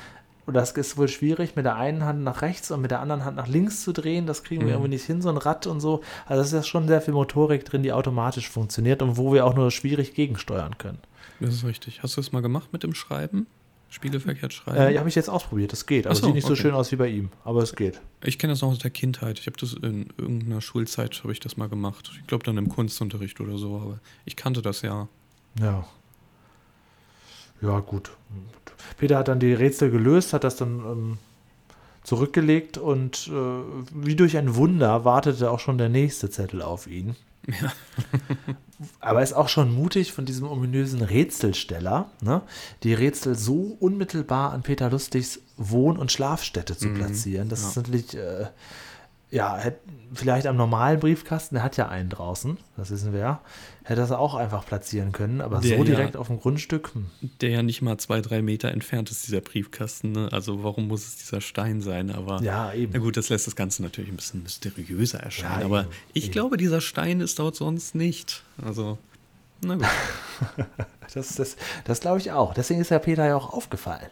[0.48, 3.24] oder das ist wohl schwierig, mit der einen Hand nach rechts und mit der anderen
[3.24, 4.26] Hand nach links zu drehen.
[4.26, 6.02] Das kriegen wir irgendwie nicht hin, so ein Rad und so.
[6.26, 9.46] Also es ist ja schon sehr viel Motorik drin, die automatisch funktioniert und wo wir
[9.46, 11.00] auch nur schwierig gegensteuern können.
[11.40, 12.02] Das ist richtig.
[12.02, 13.48] Hast du das mal gemacht mit dem Schreiben?
[13.90, 14.78] Spiegelverkehrt schreiben?
[14.78, 16.06] Äh, ja, habe ich jetzt ausprobiert, das geht.
[16.06, 16.62] Aber Ach so, sieht nicht so okay.
[16.62, 18.00] schön aus wie bei ihm, aber es geht.
[18.24, 19.40] Ich kenne das noch aus der Kindheit.
[19.40, 22.12] Ich habe das in irgendeiner Schulzeit habe ich das mal gemacht.
[22.20, 25.08] Ich glaube dann im Kunstunterricht oder so, aber ich kannte das ja.
[25.60, 25.86] Ja.
[27.62, 28.12] Ja, gut.
[28.98, 31.18] Peter hat dann die Rätsel gelöst, hat das dann ähm,
[32.04, 33.34] zurückgelegt und äh,
[33.94, 37.16] wie durch ein Wunder wartete auch schon der nächste Zettel auf ihn.
[37.48, 37.74] Ja.
[39.00, 42.42] Aber ist auch schon mutig von diesem ominösen Rätselsteller, ne,
[42.84, 47.50] die Rätsel so unmittelbar an Peter Lustigs Wohn- und Schlafstätte zu platzieren.
[47.50, 47.70] Das ja.
[47.70, 48.48] ist natürlich, äh,
[49.32, 49.60] ja,
[50.14, 53.42] vielleicht am normalen Briefkasten, der hat ja einen draußen, das wissen wir ja,
[53.84, 57.06] hätte das auch einfach platzieren können, aber Der so ja- direkt auf dem Grundstück, hm.
[57.42, 60.12] Der ja nicht mal zwei, drei Meter entfernt ist, dieser Briefkasten.
[60.14, 60.30] Ne?
[60.32, 62.10] Also warum muss es dieser Stein sein?
[62.12, 62.92] Aber Ja, eben.
[62.94, 65.60] Na gut, das lässt das Ganze natürlich ein bisschen mysteriöser erscheinen.
[65.60, 66.32] Ja, aber eben, ich eben.
[66.34, 68.44] glaube, dieser Stein ist dort sonst nicht.
[68.66, 68.98] Also,
[69.62, 69.86] na gut.
[71.14, 72.54] das, das, das glaube ich auch.
[72.56, 74.08] Deswegen ist ja Peter ja auch aufgefallen.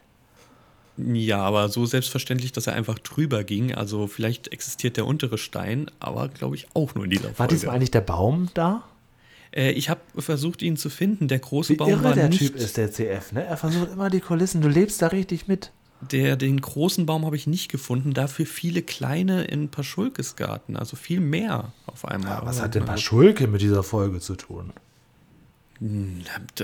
[0.97, 3.73] Ja, aber so selbstverständlich, dass er einfach drüber ging.
[3.73, 7.39] Also vielleicht existiert der untere Stein, aber glaube ich auch nur in dieser Folge.
[7.39, 8.83] War diesmal eigentlich der Baum da?
[9.51, 11.27] Äh, ich habe versucht, ihn zu finden.
[11.27, 12.39] Der große Wie Baum irre war der nicht.
[12.39, 13.45] Typ ist, der CF, ne?
[13.45, 15.71] Er versucht immer die Kulissen, du lebst da richtig mit.
[16.11, 18.13] Der, den großen Baum habe ich nicht gefunden.
[18.13, 20.77] Dafür viele kleine in Paschulkes Garten.
[20.77, 22.31] Also viel mehr auf einmal.
[22.31, 22.85] Ja, was Aber hat denn.
[22.85, 24.73] Paschulke mit dieser Folge zu tun?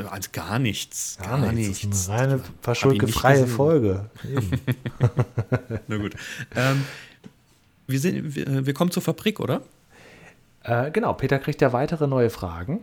[0.09, 1.17] Also gar nichts.
[1.21, 1.81] Gar, nichts.
[1.81, 3.47] Das ist eine reine gesehen.
[3.47, 4.09] Folge.
[5.87, 6.15] Na gut.
[6.55, 6.83] ähm,
[7.87, 9.61] wir, sind, wir, wir kommen zur Fabrik, oder?
[10.63, 12.79] äh, genau, Peter kriegt ja weitere neue Fragen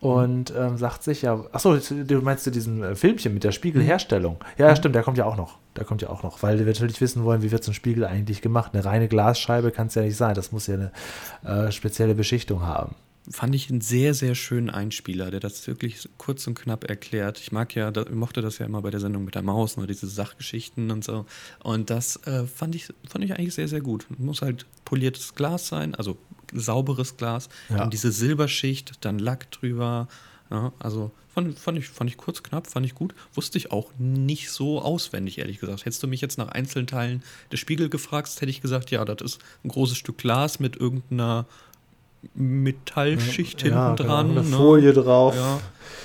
[0.00, 4.38] und ähm, sagt sich ja, achso, du meinst du diesen äh, Filmchen mit der Spiegelherstellung?
[4.56, 5.58] Ja, ja, stimmt, der kommt ja auch noch.
[5.76, 8.04] Der kommt ja auch noch, weil wir natürlich wissen wollen, wie wird so ein Spiegel
[8.04, 8.72] eigentlich gemacht.
[8.74, 10.34] Eine reine Glasscheibe kann es ja nicht sein.
[10.34, 10.92] Das muss ja eine
[11.44, 12.94] äh, spezielle Beschichtung haben.
[13.30, 17.38] Fand ich einen sehr, sehr schönen Einspieler, der das wirklich kurz und knapp erklärt.
[17.40, 19.86] Ich mag ja, da, mochte das ja immer bei der Sendung mit der Maus, ne,
[19.86, 21.26] diese Sachgeschichten und so.
[21.62, 24.06] Und das äh, fand, ich, fand ich eigentlich sehr, sehr gut.
[24.18, 26.16] Muss halt poliertes Glas sein, also
[26.54, 27.78] sauberes Glas, Ja.
[27.78, 30.08] dann diese Silberschicht, dann Lack drüber.
[30.50, 33.14] Ja, also fand, fand, ich, fand ich kurz knapp, fand ich gut.
[33.34, 35.84] Wusste ich auch nicht so auswendig, ehrlich gesagt.
[35.84, 39.20] Hättest du mich jetzt nach einzelnen Teilen des Spiegel gefragt, hätte ich gesagt, ja, das
[39.20, 41.46] ist ein großes Stück Glas mit irgendeiner
[42.34, 44.30] Metallschicht Ja, hinten genau, dran.
[44.30, 44.56] eine ne?
[44.56, 45.34] Folie drauf.
[45.34, 45.60] Ja,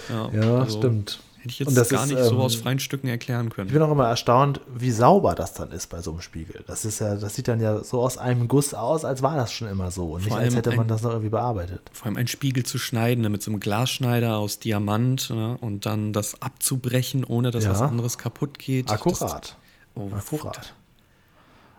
[0.10, 1.20] ja, Ja, also stimmt.
[1.38, 3.68] Hätte ich jetzt das gar ist, nicht so ähm, aus freien Stücken erklären können.
[3.68, 6.64] Ich bin auch immer erstaunt, wie sauber das dann ist bei so einem Spiegel.
[6.68, 9.52] Das ist ja, das sieht dann ja so aus einem Guss aus, als war das
[9.52, 11.82] schon immer so und nicht Vor als allem hätte man ein- das noch irgendwie bearbeitet.
[11.92, 15.86] Vor allem einen Spiegel zu schneiden, ne, mit so einem Glasschneider aus Diamant ne, und
[15.86, 17.72] dann das abzubrechen, ohne dass Ja.
[17.72, 18.86] was anderes kaputt geht.
[18.90, 19.58] Das, Akkurat.
[19.96, 20.74] oh, Akkurat.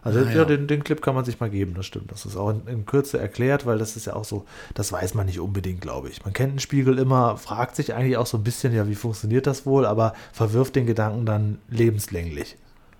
[0.04, 0.44] Also Ah, ja, ja.
[0.44, 2.12] Den, den Clip kann man sich mal geben, das stimmt.
[2.12, 5.14] Das ist auch in, in Kürze erklärt, weil das ist ja auch so, das weiß
[5.14, 6.22] man nicht unbedingt, glaube ich.
[6.24, 9.46] Man kennt einen Spiegel immer, fragt sich eigentlich auch so ein bisschen, ja, wie funktioniert
[9.46, 12.56] das wohl, aber verwirft den Gedanken dann lebenslänglich.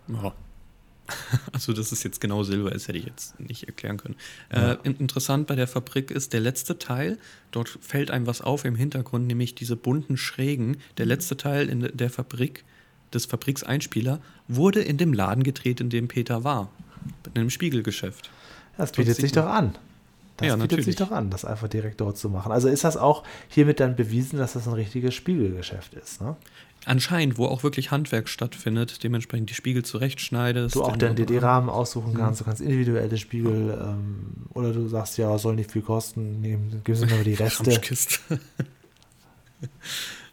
[0.08, 0.32] Ja.
[1.52, 4.16] Also, dass es jetzt genau Silber ist, hätte ich jetzt nicht erklären können.
[4.48, 7.18] Äh, in- interessant bei der Fabrik ist der letzte Teil.
[7.50, 10.78] Dort fällt einem was auf im Hintergrund, nämlich diese bunten Schrägen.
[10.96, 12.64] Der letzte Teil in der Fabrik,
[13.12, 16.70] des Fabrikseinspieler, wurde in dem Laden gedreht, in dem Peter war.
[17.34, 18.30] In einem Spiegelgeschäft.
[18.76, 19.74] Das bietet sich doch an.
[20.36, 20.96] Das Ja, bietet sich natürlich.
[20.96, 22.50] doch an, das einfach direkt dort zu machen.
[22.50, 26.20] Also ist das auch hiermit dann bewiesen, dass das ein richtiges Spiegelgeschäft ist.
[26.20, 26.34] Ne?
[26.86, 30.74] Anscheinend, wo auch wirklich Handwerk stattfindet, dementsprechend die Spiegel zurechtschneidest.
[30.74, 35.16] Du auch in- deinen DD-Rahmen aussuchen kannst, du kannst individuelle Spiegel ähm, oder du sagst,
[35.18, 37.80] ja, soll nicht viel kosten, nehmen, geben Sie mir mal die Reste.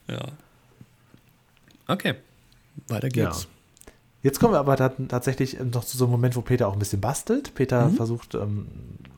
[0.07, 0.27] Ja.
[1.87, 2.15] Okay.
[2.87, 3.47] Weiter geht's.
[4.23, 6.79] Jetzt kommen wir aber dann tatsächlich noch zu so einem Moment, wo Peter auch ein
[6.79, 7.55] bisschen bastelt.
[7.55, 7.95] Peter Mhm.
[7.95, 8.67] versucht, ähm,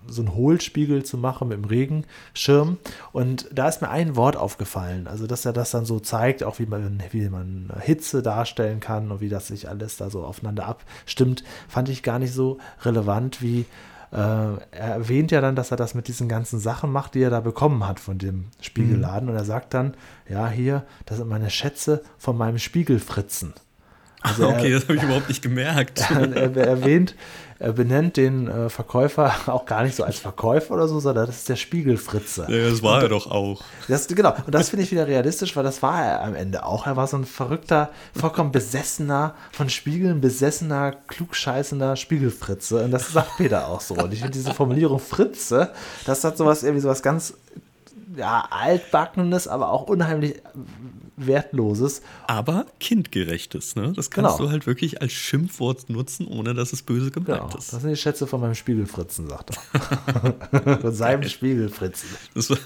[0.07, 2.77] so einen Hohlspiegel zu machen mit dem Regenschirm.
[3.11, 5.07] Und da ist mir ein Wort aufgefallen.
[5.07, 9.11] Also, dass er das dann so zeigt, auch wie man, wie man Hitze darstellen kann
[9.11, 13.41] und wie das sich alles da so aufeinander abstimmt, fand ich gar nicht so relevant
[13.41, 13.65] wie.
[14.11, 17.31] Äh, er erwähnt ja dann, dass er das mit diesen ganzen Sachen macht, die er
[17.31, 19.27] da bekommen hat von dem Spiegelladen.
[19.27, 19.95] Und er sagt dann,
[20.29, 23.53] ja, hier, das sind meine Schätze von meinem Spiegelfritzen.
[24.23, 26.01] Also er- okay, das habe ich überhaupt nicht gemerkt.
[26.12, 27.15] er, er erwähnt,
[27.59, 31.38] er benennt den äh, Verkäufer auch gar nicht so als Verkäufer oder so, sondern das
[31.38, 32.47] ist der Spiegelfritze.
[32.49, 33.62] Ja, das war er doch auch.
[33.88, 36.88] Das, genau, und das finde ich wieder realistisch, weil das war er am Ende auch.
[36.88, 42.83] Er war so ein verrückter, vollkommen besessener, von Spiegeln besessener, klugscheißender Spiegelfritze.
[42.83, 43.93] Und das sagt Peter auch so.
[43.95, 45.71] Und ich finde diese Formulierung Fritze,
[46.05, 47.33] das hat sowas irgendwie sowas ganz
[48.15, 50.41] ja, altbackenes, aber auch unheimlich
[51.15, 52.02] wertloses.
[52.28, 53.93] Aber kindgerechtes, ne?
[53.95, 54.47] Das kannst Genau.
[54.47, 57.71] du halt wirklich als Schimpfwort nutzen, ohne dass es böse gemeint Genau, ist.
[57.73, 59.52] das sind die Schätze von meinem Spiegelfritzen, sagt
[60.52, 60.78] er.
[60.82, 62.10] von seinem Spiegelfritzen.
[62.34, 62.60] Das habe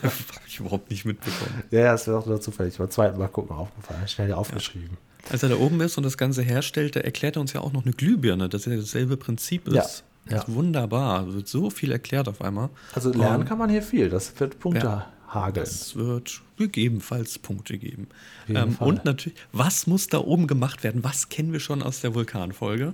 [0.48, 1.64] ich überhaupt nicht mitbekommen.
[1.72, 2.78] Ja, ja, das wäre auch nur zufällig.
[2.78, 4.08] Beim zweiten Mal gucken aufgefallen.
[4.08, 4.98] Schnell aufgeschrieben.
[5.30, 7.74] Als er da oben ist und das Ganze herstellt, da erklärt er uns ja auch
[7.74, 10.04] noch eine Glühbirne, dass ja dasselbe Prinzip ist.
[10.30, 10.44] Ja, ja.
[10.48, 11.34] wunderbar.
[11.34, 12.70] Wird so viel erklärt auf einmal.
[12.94, 14.10] Also lernen Und kann man hier viel.
[14.10, 15.08] Das wird Punkte Ja.
[15.30, 15.66] Hageln.
[15.66, 18.08] Es wird gegebenenfalls Punkte geben.
[18.50, 21.04] Ähm, und natürlich, was muss da oben gemacht werden?
[21.04, 22.94] Was kennen wir schon aus der Vulkanfolge?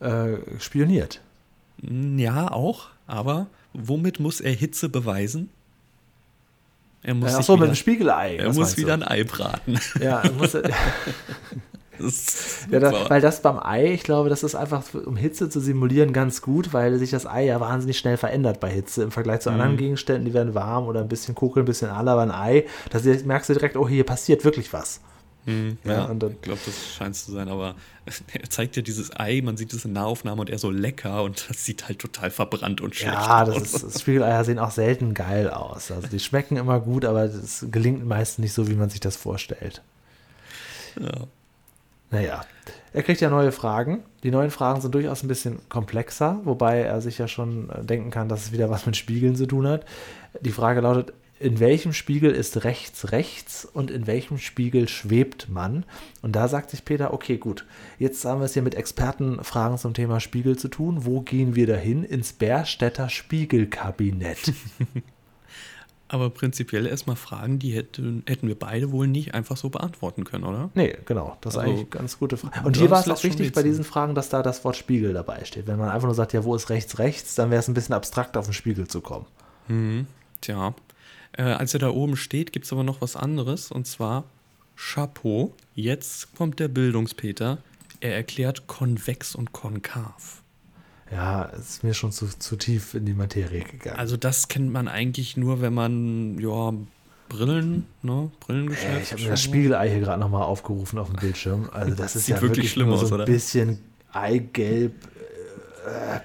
[0.00, 1.20] Äh, spioniert.
[1.84, 2.88] Hm, Ja, auch.
[3.06, 5.50] Aber womit muss er Hitze beweisen?
[7.02, 8.36] Er muss, Äh, Achso, mit wieder, dem Spiegelei.
[8.36, 9.04] er muss wieder du?
[9.04, 9.78] ein Ei braten.
[10.00, 10.54] Ja, er muss,
[12.04, 15.60] Das ja, da, weil das beim Ei, ich glaube, das ist einfach, um Hitze zu
[15.60, 19.40] simulieren, ganz gut, weil sich das Ei ja wahnsinnig schnell verändert bei Hitze im Vergleich
[19.40, 19.54] zu Mhm.
[19.60, 22.64] anderen Gegenständen, die werden warm oder ein bisschen kokeln, ein bisschen alle, aber ein Ei,
[22.90, 25.00] da merkst du direkt, oh, hier passiert wirklich was.
[25.46, 27.74] Hm, Ja, ja, und dann- ich glaube, das scheint zu sein, aber
[28.32, 31.48] er zeigt ja dieses Ei, man sieht es in Nahaufnahme und er so lecker und
[31.50, 33.82] das sieht halt total verbrannt und schlecht Ja, das, aus.
[33.82, 35.90] das Spiegeleier sehen auch selten geil aus.
[35.90, 39.16] Also die schmecken immer gut, aber es gelingt meistens nicht so, wie man sich das
[39.16, 39.82] vorstellt.
[40.98, 41.26] Ja.
[42.14, 42.42] Naja,
[42.92, 44.04] er kriegt ja neue Fragen.
[44.22, 48.10] Die neuen Fragen sind durchaus ein bisschen komplexer, wobei er sich ja schon äh, denken
[48.10, 49.84] kann, dass es wieder was mit Spiegeln zu tun hat.
[50.40, 55.84] Die Frage lautet, in welchem Spiegel ist rechts rechts und in welchem Spiegel schwebt man?
[56.22, 57.66] Und da sagt sich Peter, okay, gut,
[57.98, 61.04] jetzt haben wir es hier mit Expertenfragen zum Thema Spiegel zu tun.
[61.04, 62.04] Wo gehen wir dahin?
[62.04, 64.52] Ins Bärstädter Spiegelkabinett.
[66.14, 70.44] Aber prinzipiell erstmal Fragen, die hätten, hätten wir beide wohl nicht einfach so beantworten können,
[70.44, 70.70] oder?
[70.74, 71.36] Nee, genau.
[71.40, 72.64] Das ist Also, eigentlich eine ganz gute Frage.
[72.64, 75.12] Und hier war es auch schon wichtig bei diesen Fragen, dass da das Wort Spiegel
[75.12, 75.66] dabei steht.
[75.66, 77.96] Wenn man einfach nur sagt, ja, wo ist rechts, rechts, dann wäre es ein bisschen
[77.96, 79.26] abstrakt, auf den Spiegel zu kommen.
[79.66, 80.06] Mhm.
[80.40, 80.72] Tja.
[81.32, 84.22] Äh, als er da oben steht, gibt es aber noch was anderes und zwar
[84.76, 85.52] Chapeau.
[85.74, 87.58] Jetzt kommt der Bildungspeter.
[87.98, 90.43] Er erklärt konvex und konkav.
[91.10, 93.98] Ja, es ist mir schon zu, zu tief in die Materie gegangen.
[93.98, 96.72] Also das kennt man eigentlich nur, wenn man, ja,
[97.28, 98.84] Brillen, ne, Brillengeschäft.
[98.84, 101.68] Äh, ich habe mir das Spiegelei hier gerade nochmal aufgerufen auf dem Bildschirm.
[101.72, 103.24] Also das ist Sieht ja wirklich wirklich schlimm nur aus, so ein oder?
[103.24, 103.78] bisschen
[104.12, 104.92] Eigelb,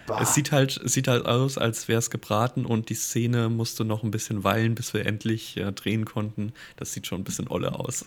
[0.05, 0.19] bah.
[0.21, 3.85] es sieht halt, es sieht halt aus, als wäre es gebraten und die Szene musste
[3.85, 6.53] noch ein bisschen weilen, bis wir endlich äh, drehen konnten.
[6.75, 8.05] Das sieht schon ein bisschen olle aus.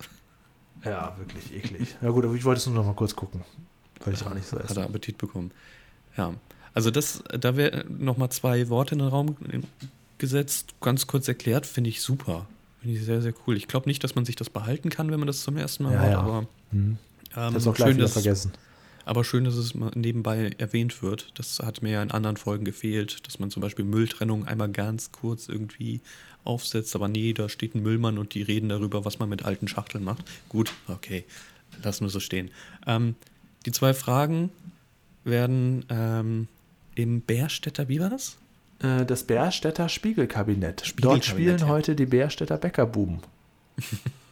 [0.84, 1.96] Ja, wirklich eklig.
[2.00, 3.42] Ja gut, aber ich wollte es nur noch mal kurz gucken.
[4.04, 4.82] Weil ich auch nicht so Hat er essen.
[4.82, 5.52] Appetit bekommen.
[6.16, 6.34] Ja.
[6.74, 9.36] Also das, da wäre noch mal zwei Worte in den Raum
[10.18, 12.46] gesetzt, ganz kurz erklärt, finde ich super.
[12.80, 13.56] Finde ich sehr, sehr cool.
[13.56, 15.92] Ich glaube nicht, dass man sich das behalten kann, wenn man das zum ersten Mal
[15.94, 16.18] Ja, hört, ja.
[16.20, 16.96] aber Hm.
[17.30, 18.52] Ich ähm, hab's auch schön, dass, vergessen.
[19.04, 21.30] aber schön, dass es nebenbei erwähnt wird.
[21.34, 25.12] Das hat mir ja in anderen Folgen gefehlt, dass man zum Beispiel Mülltrennung einmal ganz
[25.12, 26.00] kurz irgendwie
[26.44, 29.68] aufsetzt, aber nee, da steht ein Müllmann und die reden darüber, was man mit alten
[29.68, 30.24] Schachteln macht.
[30.48, 31.24] Gut, okay,
[31.82, 32.50] lassen wir so stehen.
[32.86, 33.14] Ähm,
[33.64, 34.50] die zwei Fragen
[35.24, 36.48] werden ähm,
[36.94, 38.36] im Bärstädter, wie war das?
[38.82, 40.80] Äh, das Bärstädter Spiegelkabinett.
[40.80, 41.66] Dort Spiegelkabinett, spielen ja.
[41.68, 43.20] heute die Bärstädter Bäckerbuben.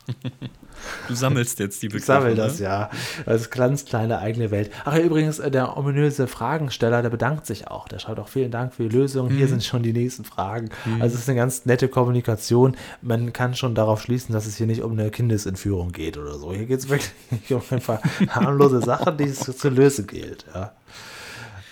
[1.09, 2.07] Du sammelst jetzt die Ich Begriffe.
[2.07, 2.65] sammle das, ne?
[2.65, 2.91] ja.
[3.27, 4.71] Das ist ganz kleine eigene Welt.
[4.85, 7.89] Ach ja, übrigens, äh, der ominöse Fragensteller, der bedankt sich auch.
[7.89, 9.29] Der schreibt auch vielen Dank für die Lösung.
[9.33, 9.37] Mhm.
[9.37, 10.71] Hier sind schon die nächsten Fragen.
[11.01, 12.77] Also es ist eine ganz nette Kommunikation.
[13.03, 16.53] Man kann schon darauf schließen, dass es hier nicht um eine Kindesentführung geht oder so.
[16.53, 17.13] Hier geht es wirklich
[17.51, 20.45] um einfach harmlose Sachen, die es zu lösen gilt.
[20.55, 20.73] Ja.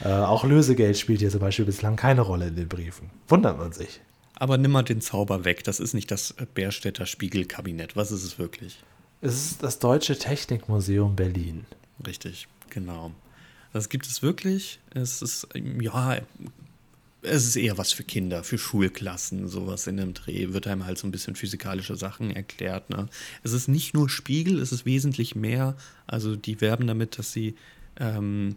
[0.04, 3.10] Äh, auch Lösegeld spielt hier zum Beispiel bislang keine Rolle in den Briefen.
[3.28, 4.00] Wundert man sich.
[4.36, 5.64] Aber nimm mal den Zauber weg.
[5.64, 7.96] Das ist nicht das Bärstädter Spiegelkabinett.
[7.96, 8.78] Was ist es wirklich?
[9.20, 11.66] Es ist das Deutsche Technikmuseum Berlin.
[12.06, 13.10] Richtig, genau.
[13.72, 14.78] Das gibt es wirklich.
[14.94, 16.18] Es ist, ähm, ja,
[17.22, 20.52] es ist eher was für Kinder, für Schulklassen, sowas in dem Dreh.
[20.52, 22.90] Wird einem halt so ein bisschen physikalische Sachen erklärt.
[22.90, 23.08] Ne?
[23.42, 25.76] Es ist nicht nur Spiegel, es ist wesentlich mehr.
[26.06, 27.56] Also die werben damit, dass sie
[27.98, 28.54] ähm,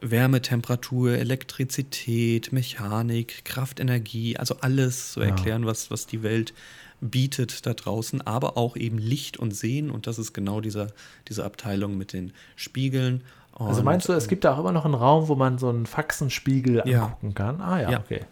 [0.00, 5.26] Wärme, Temperatur, Elektrizität, Mechanik, Kraftenergie, also alles so Ja.
[5.28, 6.52] erklären, was, was die Welt
[7.00, 10.88] bietet da draußen, aber auch eben Licht und Sehen und das ist genau dieser,
[11.28, 13.22] diese Abteilung mit den Spiegeln.
[13.54, 15.68] Also Und, meinst du, es gibt da auch immer noch einen Raum, wo man so
[15.68, 17.04] einen Faxenspiegel Ja.
[17.06, 17.60] angucken kann?
[17.60, 17.98] Ah ja, Ja.
[18.00, 18.24] okay.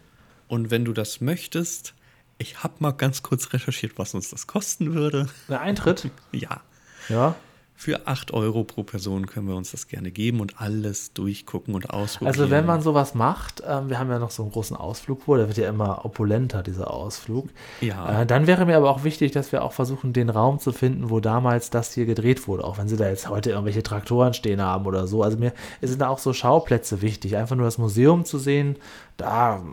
[0.47, 1.93] Und wenn du das möchtest,
[2.37, 5.27] ich habe mal ganz kurz recherchiert, was uns das kosten würde.
[5.47, 6.09] Der Eintritt?
[6.31, 6.61] Ja,
[7.09, 7.35] Ja.
[7.79, 11.89] Für 8 Euro pro Person können wir uns das gerne geben und alles durchgucken und
[11.89, 12.37] ausprobieren.
[12.37, 15.37] Also wenn man sowas macht, ähm, wir haben ja noch so einen großen Ausflug vor,
[15.37, 17.47] der wird ja immer opulenter, dieser Ausflug.
[17.79, 18.23] Ja.
[18.23, 21.09] Äh, dann wäre mir aber auch wichtig, dass wir auch versuchen, den Raum zu finden,
[21.09, 24.61] wo damals das hier gedreht wurde, auch wenn sie da jetzt heute irgendwelche Traktoren stehen
[24.61, 25.23] haben oder so.
[25.23, 28.75] Also mir sind da auch so Schauplätze wichtig, einfach nur das Museum zu sehen,
[29.15, 29.63] da,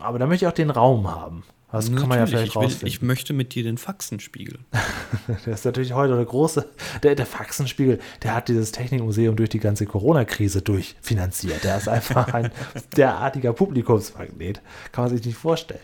[0.00, 1.42] aber da möchte ich auch den Raum haben.
[1.76, 2.88] Das kann man ja vielleicht ich, will, rausfinden.
[2.88, 4.58] ich möchte mit dir den Faxenspiegel.
[5.46, 6.68] Der ist natürlich heute eine große.
[7.02, 11.64] Der, der Faxenspiegel, der hat dieses Technikmuseum durch die ganze Corona-Krise durchfinanziert.
[11.64, 12.50] Der ist einfach ein
[12.96, 14.60] derartiger Publikumsmagnet.
[14.92, 15.80] Kann man sich nicht vorstellen.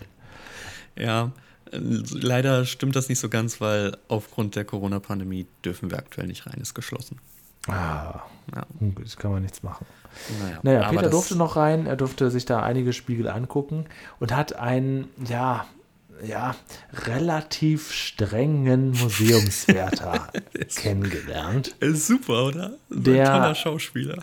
[0.99, 1.33] Ja,
[1.73, 6.47] äh, leider stimmt das nicht so ganz, weil aufgrund der Corona-Pandemie dürfen wir aktuell nicht
[6.47, 7.19] rein, ist geschlossen.
[7.69, 8.23] Ah,
[8.55, 9.87] Ja, gut, das kann man nichts machen.
[10.41, 11.87] naja, Naja, Peter durfte noch rein.
[11.87, 13.87] Er durfte sich da einige Spiegel angucken
[14.19, 15.67] und hat einen, ja,
[16.25, 16.55] ja,
[17.07, 20.29] relativ strengen Museumswärter
[20.77, 21.75] kennengelernt.
[21.81, 22.77] Ist super, oder?
[22.89, 24.19] So Der- ein toller Schauspieler.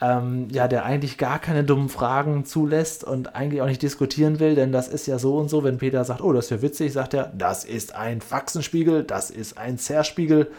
[0.00, 4.54] ähm, ja, der eigentlich gar keine dummen Fragen zulässt und eigentlich auch nicht diskutieren will,
[4.54, 6.92] denn das ist ja so und so, wenn Peter sagt, oh, das ist ja witzig,
[6.92, 10.50] sagt er, das ist ein Faxenspiegel, das ist ein Zerspiegel.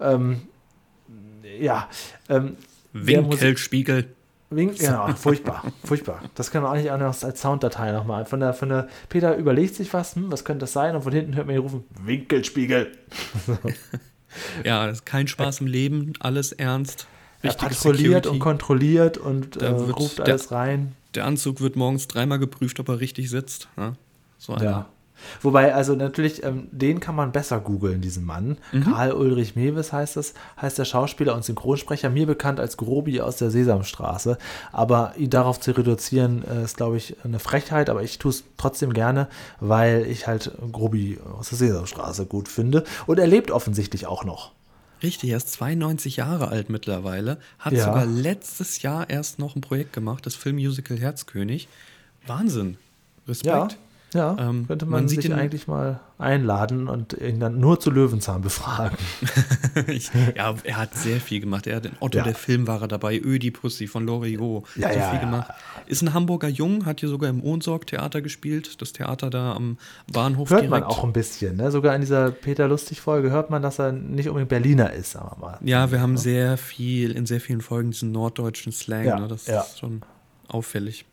[0.00, 0.42] Ähm,
[1.60, 1.88] ja,
[2.28, 2.56] ähm,
[2.92, 4.14] Winkelspiegel.
[4.50, 6.22] Wink, genau, furchtbar, furchtbar.
[6.34, 8.24] Das können wir auch nicht noch als Sounddatei nochmal.
[8.24, 10.96] Von der, von der, Peter überlegt sich was, hm, was könnte das sein?
[10.96, 12.92] Und von hinten hört man ihn rufen, Winkelspiegel.
[14.64, 17.06] Ja, das ist kein Spaß im Leben, alles ernst.
[17.40, 18.28] Er patrouilliert Security.
[18.28, 20.94] und kontrolliert und äh, ruft der- alles rein.
[21.14, 23.68] Der Anzug wird morgens dreimal geprüft, ob er richtig sitzt.
[23.78, 23.94] Ja,
[24.36, 24.54] so.
[24.56, 24.86] Ja.
[25.42, 28.58] Wobei, also natürlich, ähm, den kann man besser googeln, diesen Mann.
[28.84, 33.36] Karl Ulrich Mewes heißt es, heißt der Schauspieler und Synchronsprecher, mir bekannt als Grobi aus
[33.36, 34.38] der Sesamstraße.
[34.72, 38.44] Aber ihn darauf zu reduzieren, äh, ist, glaube ich, eine Frechheit, aber ich tue es
[38.56, 39.28] trotzdem gerne,
[39.60, 42.84] weil ich halt Grobi aus der Sesamstraße gut finde.
[43.06, 44.52] Und er lebt offensichtlich auch noch.
[45.02, 47.84] Richtig, er ist 92 Jahre alt mittlerweile, hat Ja.
[47.84, 51.68] sogar letztes Jahr erst noch ein Projekt gemacht, das Filmmusical Herzkönig.
[52.26, 52.78] Wahnsinn.
[53.28, 53.46] Respekt.
[53.46, 53.68] Ja,
[54.14, 57.90] Ähm, könnte man, man sieht sich ihn- eigentlich mal einladen und ihn dann nur zu
[57.90, 58.96] Löwenzahn befragen.
[59.86, 61.66] Ich, ja, er hat sehr viel gemacht.
[61.68, 62.24] Er hat in Otto Ja.
[62.24, 64.64] der Film war er dabei, Ödipussy von Loriot.
[64.76, 65.24] Ja, so ja, viel ja.
[65.24, 65.50] gemacht.
[65.86, 68.80] Ist ein Hamburger Jung, hat hier sogar im Ohnsorg-Theater gespielt.
[68.82, 69.78] Das Theater da am
[70.12, 70.70] Bahnhof Hört direkt.
[70.70, 71.70] man auch ein bisschen, ne?
[71.70, 75.38] Sogar in dieser Peter Lustig-Folge hört man, dass er nicht unbedingt Berliner ist, sagen wir
[75.38, 75.58] mal.
[75.62, 79.04] Ja, wir haben sehr viel, in sehr vielen Folgen diesen norddeutschen Slang.
[79.04, 79.28] Ja, ne?
[79.28, 79.60] Das ja.
[79.60, 80.02] ist schon
[80.48, 81.04] auffällig.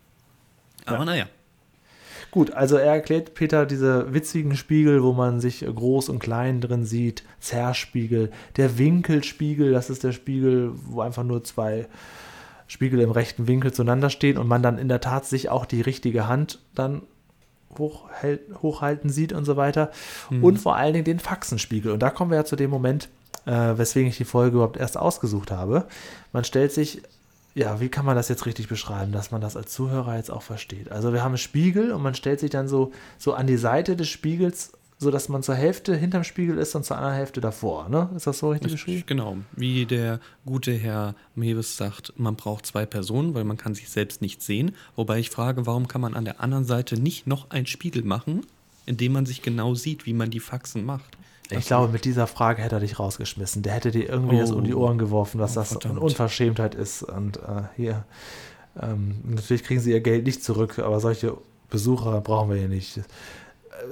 [0.85, 1.05] Aber Ja.
[1.05, 1.25] naja.
[2.35, 6.83] Gut, also er erklärt Peter diese witzigen Spiegel, wo man sich groß und klein drin
[6.83, 11.87] sieht, Zerspiegel, der Winkelspiegel, das ist der Spiegel, wo einfach nur zwei
[12.67, 15.79] Spiegel im rechten Winkel zueinander stehen und man dann in der Tat sich auch die
[15.79, 17.03] richtige Hand dann
[17.77, 19.89] hochhält, hochhalten sieht und so weiter.
[20.29, 20.43] Mhm.
[20.43, 21.93] Und vor allen Dingen den Faxenspiegel.
[21.93, 23.07] Und da kommen wir ja zu dem Moment,
[23.45, 25.85] äh, weswegen ich die Folge überhaupt erst ausgesucht habe.
[26.33, 27.01] Man stellt sich,
[27.55, 30.43] ja, wie kann man das jetzt richtig beschreiben, dass man das als Zuhörer jetzt auch
[30.43, 30.91] versteht?
[30.91, 33.95] Also wir haben einen Spiegel und man stellt sich dann so, so an die Seite
[33.95, 37.89] des Spiegels so dass man zur Hälfte hinterm Spiegel ist und zur anderen Hälfte davor.
[37.89, 38.09] Ne?
[38.15, 39.03] Ist das so richtig beschrieben?
[39.05, 39.37] Genau.
[39.55, 44.21] Wie der gute Herr Mewes sagt, man braucht zwei Personen, weil man kann sich selbst
[44.21, 44.73] nicht sehen.
[44.95, 48.45] Wobei ich frage, warum kann man an der anderen Seite nicht noch einen Spiegel machen,
[48.85, 51.17] in dem man sich genau sieht, wie man die Faxen macht?
[51.51, 53.61] Ich glaube, mit dieser Frage hätte er dich rausgeschmissen.
[53.61, 56.75] Der hätte dir irgendwie oh, das um die Ohren geworfen, dass oh, das eine Unverschämtheit
[56.75, 57.03] ist.
[57.03, 58.05] Und äh, hier,
[58.81, 61.37] ähm, natürlich kriegen sie ihr Geld nicht zurück, aber solche
[61.69, 63.01] Besucher brauchen wir hier nicht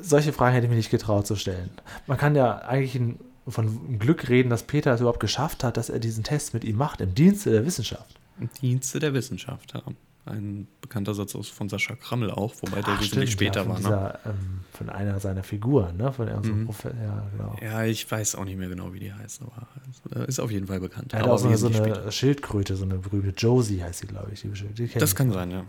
[0.01, 1.69] solche Fragen hätte ich mir nicht getraut zu stellen.
[2.07, 2.99] Man kann ja eigentlich
[3.47, 6.77] von Glück reden, dass Peter es überhaupt geschafft hat, dass er diesen Test mit ihm
[6.77, 8.19] macht, im Dienste der Wissenschaft.
[8.39, 9.81] Im Dienste der Wissenschaft, ja.
[10.25, 13.75] Ein bekannter Satz von Sascha Krammel auch, wobei der wesentlich später ja, war.
[13.75, 13.81] Ne?
[13.81, 16.13] Dieser, ähm, von einer seiner Figuren, ne?
[16.13, 16.69] Von mhm.
[16.83, 17.55] ja, genau.
[17.61, 20.67] ja, ich weiß auch nicht mehr genau, wie die heißt, aber äh, ist auf jeden
[20.67, 21.13] Fall bekannt.
[21.13, 22.09] Er hat auch so, so eine später.
[22.09, 24.41] Schildkröte, so eine berühmte Josie heißt sie, glaube ich.
[24.43, 25.65] Die, die das kann sein, ja.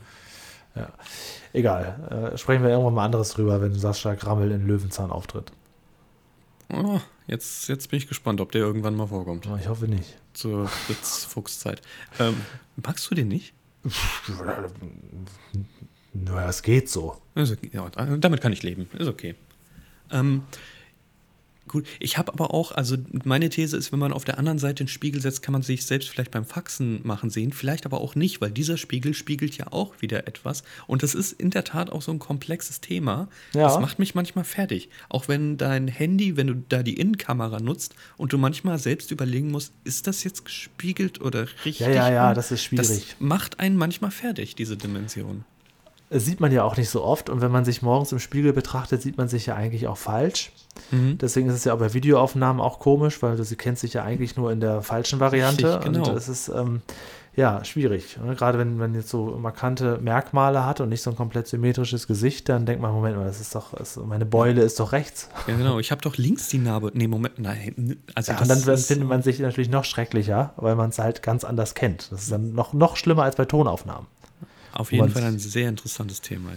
[0.76, 0.88] Ja.
[1.52, 2.32] Egal.
[2.34, 5.52] Äh, sprechen wir irgendwann mal anderes drüber, wenn Sascha Grammel in Löwenzahn auftritt.
[6.72, 9.48] Oh, jetzt, jetzt bin ich gespannt, ob der irgendwann mal vorkommt.
[9.50, 10.16] Oh, ich hoffe nicht.
[10.32, 11.82] Zur Fritz-Fuchs-Zeit.
[12.18, 12.36] Ähm,
[12.76, 13.54] magst du den nicht?
[16.12, 17.20] Naja, es geht so.
[17.34, 18.88] Ja, damit kann ich leben.
[18.98, 19.34] Ist okay.
[20.10, 20.42] Ähm,
[21.66, 24.85] Gut, ich habe aber auch, also meine These ist, wenn man auf der anderen Seite
[24.85, 28.14] den Spiegel setzt, kann man sich selbst vielleicht beim Faxen machen sehen, vielleicht aber auch
[28.14, 30.62] nicht, weil dieser Spiegel spiegelt ja auch wieder etwas.
[30.87, 33.29] Und das ist in der Tat auch so ein komplexes Thema.
[33.55, 33.62] Ja.
[33.62, 34.90] Das macht mich manchmal fertig.
[35.09, 39.50] Auch wenn dein Handy, wenn du da die Innenkamera nutzt und du manchmal selbst überlegen
[39.50, 41.81] musst, ist das jetzt gespiegelt oder richtig?
[41.81, 42.87] Ja, ja, ja, das ist schwierig.
[42.88, 45.44] Das macht einen manchmal fertig, diese Dimension
[46.10, 47.30] sieht man ja auch nicht so oft.
[47.30, 50.52] Und wenn man sich morgens im Spiegel betrachtet, sieht man sich ja eigentlich auch falsch.
[50.90, 51.18] Mhm.
[51.18, 54.02] Deswegen ist es ja auch bei Videoaufnahmen auch komisch, weil du sie kennst sich ja
[54.02, 55.76] eigentlich nur in der falschen Variante.
[55.76, 56.08] Richtig, genau.
[56.10, 56.82] Und es ist ähm,
[57.36, 58.18] ja schwierig.
[58.24, 58.34] Ne?
[58.34, 62.48] Gerade wenn man jetzt so markante Merkmale hat und nicht so ein komplett symmetrisches Gesicht,
[62.48, 65.28] dann denkt man, Moment mal, das ist doch, das, meine Beule ist doch rechts.
[65.46, 65.78] Ja, genau.
[65.78, 66.90] Ich habe doch links die Narbe.
[66.94, 67.96] Nee, Moment, nein.
[68.14, 71.22] Also ja, und dann ist, findet man sich natürlich noch schrecklicher, weil man es halt
[71.22, 72.12] ganz anders kennt.
[72.12, 74.06] Das ist dann noch, noch schlimmer als bei Tonaufnahmen.
[74.74, 76.50] Auf jeden Fall ein sehr interessantes Thema.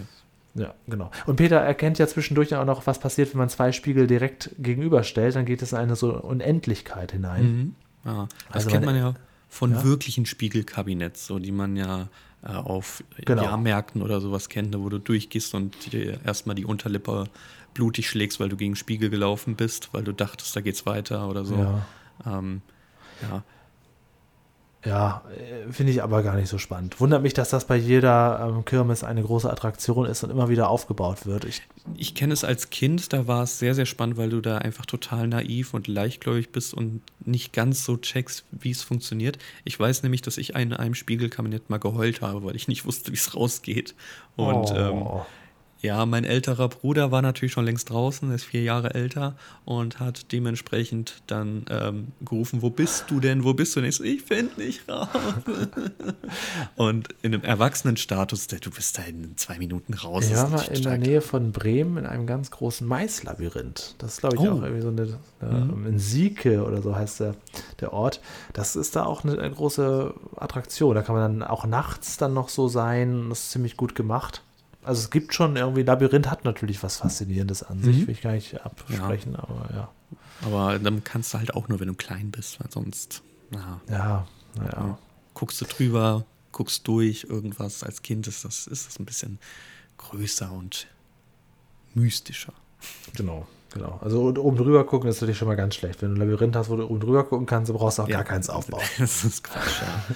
[0.54, 1.10] Ja, genau.
[1.26, 5.36] Und Peter erkennt ja zwischendurch auch noch, was passiert, wenn man zwei Spiegel direkt gegenüberstellt.
[5.36, 7.42] Dann geht es in eine so Unendlichkeit hinein.
[7.44, 7.74] Mhm.
[8.04, 9.14] Ja, das also kennt man ja
[9.48, 9.84] von ja?
[9.84, 12.08] wirklichen Spiegelkabinetts, so die man ja
[12.42, 13.42] äh, auf genau.
[13.42, 17.24] Jahrmärkten oder sowas kennt, wo du durchgehst und dir erstmal die Unterlippe
[17.74, 21.44] blutig schlägst, weil du gegen Spiegel gelaufen bist, weil du dachtest, da geht's weiter oder
[21.44, 21.56] so.
[21.56, 21.86] Ja.
[22.26, 22.62] Ähm,
[23.22, 23.42] ja.
[24.84, 27.00] Ja, äh, finde ich aber gar nicht so spannend.
[27.00, 30.68] Wundert mich, dass das bei jeder ähm, Kirmes eine große Attraktion ist und immer wieder
[30.68, 31.44] aufgebaut wird.
[31.44, 31.62] Ich,
[31.96, 34.86] ich kenne es als Kind, da war es sehr, sehr spannend, weil du da einfach
[34.86, 39.38] total naiv und leichtgläubig bist und nicht ganz so checkst, wie es funktioniert.
[39.64, 43.10] Ich weiß nämlich, dass ich in einem Spiegelkabinett mal geheult habe, weil ich nicht wusste,
[43.10, 43.96] wie es rausgeht.
[44.36, 44.76] Und oh.
[44.76, 45.06] ähm,
[45.80, 50.00] ja, mein älterer Bruder war natürlich schon längst draußen, er ist vier Jahre älter und
[50.00, 53.90] hat dementsprechend dann ähm, gerufen, wo bist du denn, wo bist du denn?
[53.90, 55.08] Ich so, ich finde nicht raus.
[56.76, 60.26] und in einem Erwachsenenstatus, du bist da in zwei Minuten raus.
[60.26, 63.94] Ich war mal in der Nähe von Bremen in einem ganz großen Maislabyrinth.
[63.98, 64.54] Das ist, glaube ich, oh.
[64.54, 65.86] auch irgendwie so eine, eine mhm.
[65.86, 67.36] in Sieke oder so heißt der,
[67.80, 68.20] der Ort.
[68.52, 70.96] Das ist da auch eine, eine große Attraktion.
[70.96, 73.28] Da kann man dann auch nachts dann noch so sein.
[73.28, 74.42] Das ist ziemlich gut gemacht.
[74.88, 78.06] Also es gibt schon irgendwie, Labyrinth hat natürlich was Faszinierendes an sich, mhm.
[78.06, 79.38] will ich gar nicht absprechen, ja.
[79.40, 79.88] aber ja.
[80.40, 84.26] Aber dann kannst du halt auch nur, wenn du klein bist, weil sonst, na, ja,
[84.56, 84.72] naja.
[84.72, 84.98] Ja.
[85.34, 87.82] Guckst du drüber, guckst durch irgendwas.
[87.82, 89.38] Als Kind ist das, ist das ein bisschen
[89.98, 90.86] größer und
[91.94, 92.54] mystischer.
[93.14, 93.46] Genau.
[93.74, 93.98] Genau.
[94.02, 96.00] Also oben drüber gucken ist natürlich schon mal ganz schlecht.
[96.00, 98.16] Wenn du ein Labyrinth hast, wo du oben drüber gucken kannst, du brauchst auch ja,
[98.16, 98.82] gar keins aufbauen.
[98.98, 100.14] Das ist Quatsch, ja.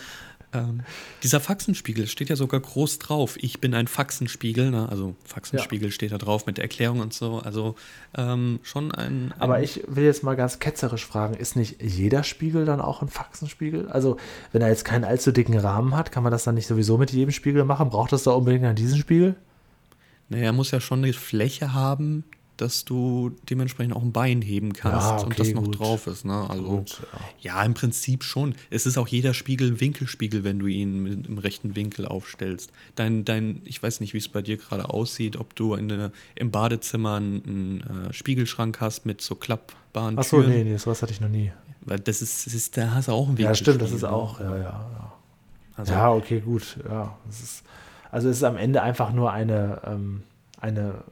[0.55, 0.83] Ähm,
[1.23, 3.37] dieser Faxenspiegel steht ja sogar groß drauf.
[3.41, 4.89] Ich bin ein Faxenspiegel, ne?
[4.89, 5.93] also Faxenspiegel ja.
[5.93, 7.39] steht da drauf mit der Erklärung und so.
[7.39, 7.75] Also
[8.17, 12.23] ähm, schon ein, ein, Aber ich will jetzt mal ganz ketzerisch fragen: Ist nicht jeder
[12.23, 13.89] Spiegel dann auch ein Faxenspiegel?
[13.89, 14.19] Also,
[14.53, 17.13] wenn er jetzt keinen allzu dicken Rahmen hat, kann man das dann nicht sowieso mit
[17.13, 17.89] jedem Spiegel machen?
[17.91, 19.37] Braucht es da unbedingt an diesen Spiegel?
[20.29, 22.25] Naja, er muss ja schon eine Fläche haben,
[22.63, 25.79] dass du dementsprechend auch ein Bein heben kannst ja, okay, und das noch gut.
[25.79, 26.25] drauf ist.
[26.25, 26.47] Ne?
[26.49, 27.01] Also gut,
[27.43, 27.57] ja.
[27.57, 27.65] ja.
[27.65, 28.55] im Prinzip schon.
[28.71, 32.71] Es ist auch jeder Spiegel ein Winkelspiegel, wenn du ihn im rechten Winkel aufstellst.
[32.95, 36.13] Dein, dein, ich weiß nicht, wie es bei dir gerade aussieht, ob du in eine,
[36.37, 40.51] im Badezimmer einen, einen äh, Spiegelschrank hast mit so klappbaren Ach so, Türen.
[40.51, 41.53] nee, nee, sowas hatte ich noch nie.
[41.81, 43.75] Weil das ist, das ist da hast du auch einen Winkelspiegel.
[43.75, 44.63] Ja, stimmt, das ist auch, ja, ja.
[44.63, 45.13] ja.
[45.77, 46.79] Also, Ja, okay, gut.
[46.89, 47.65] Ja, es ist,
[48.13, 50.23] also es ist am Ende einfach nur eine, ähm,
[50.61, 51.03] eine,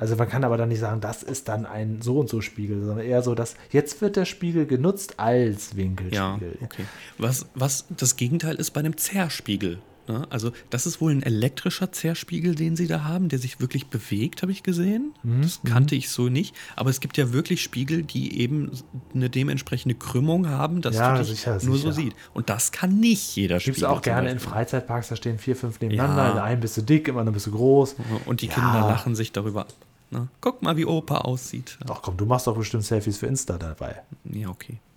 [0.00, 2.82] also man kann aber dann nicht sagen, das ist dann ein so und so Spiegel,
[2.84, 6.58] sondern eher so, dass jetzt wird der Spiegel genutzt als ja, Winkelspiegel.
[6.62, 6.84] okay.
[7.18, 9.78] Was, was das Gegenteil ist bei einem Zerrspiegel.
[10.08, 10.26] Ne?
[10.30, 14.40] Also, das ist wohl ein elektrischer Zerrspiegel, den sie da haben, der sich wirklich bewegt,
[14.42, 15.12] habe ich gesehen.
[15.22, 16.56] Mhm, Das kannte ich so nicht.
[16.74, 18.72] Aber es gibt ja wirklich Spiegel, die eben
[19.14, 21.92] eine dementsprechende Krümmung haben, dass Ja, du dich sicher, nur so sicher.
[21.92, 22.14] sieht.
[22.32, 23.88] Und das kann nicht jeder Gibt es Spiegel.
[23.90, 24.38] auch gerne in.
[24.40, 26.32] Freizeitparks, da stehen vier, fünf nebeneinander, Ja.
[26.32, 27.96] in einem bist du dick, im anderen bist du groß.
[28.24, 28.54] Und die Ja.
[28.54, 29.74] Kinder lachen sich darüber ab.
[30.10, 30.28] Ne?
[30.40, 31.78] Guck mal, wie Opa aussieht.
[31.88, 34.02] Ach komm, du machst doch bestimmt Selfies für Insta dabei.
[34.24, 34.78] Ja, okay.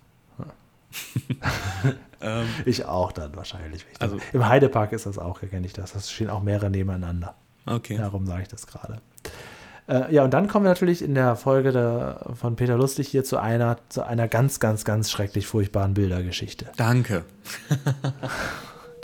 [2.64, 3.84] Ich auch dann wahrscheinlich.
[3.98, 5.92] Also- Im Heidepark ist das auch, kenne ich das.
[5.92, 7.34] Das stehen auch mehrere nebeneinander.
[7.66, 7.98] Okay.
[7.98, 9.02] Darum sage ich das gerade.
[9.86, 13.24] Äh, ja, und dann kommen wir natürlich in der Folge der, von Peter Lustig hier
[13.24, 16.66] zu einer, zu einer ganz, ganz, ganz schrecklich furchtbaren Bildergeschichte.
[16.76, 17.24] Danke.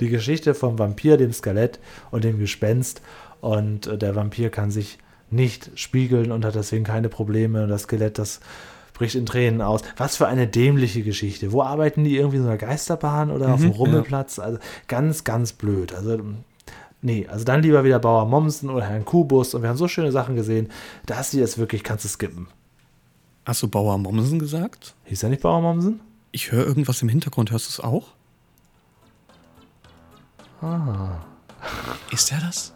[0.01, 1.79] Die Geschichte vom Vampir, dem Skelett
[2.11, 3.03] und dem Gespenst.
[3.43, 4.99] Und äh, der Vampir kann sich
[5.31, 7.63] nicht spiegeln und hat deswegen keine Probleme.
[7.63, 8.41] Und das Skelett, das
[8.95, 9.81] bricht in Tränen aus.
[9.97, 11.53] Was für eine dämliche Geschichte.
[11.53, 14.39] Wo arbeiten die irgendwie in so einer Geisterbahn oder auf dem Rummelplatz?
[14.39, 14.59] Also
[14.89, 15.95] ganz, ganz blöd.
[15.95, 16.21] Also
[17.01, 19.55] nee, also dann lieber wieder Bauer Mommsen oder Herrn Kubus.
[19.55, 20.69] Und wir haben so schöne Sachen gesehen.
[21.07, 22.49] Das hier ist wirklich, kannst du skippen.
[23.47, 24.95] Hast du Bauer Mommsen gesagt?
[25.05, 26.01] Hieß er nicht Bauer Mommsen?
[26.33, 27.51] Ich höre irgendwas im Hintergrund.
[27.51, 28.09] Hörst du es auch?
[30.61, 31.23] Ah.
[32.11, 32.75] Ist er das?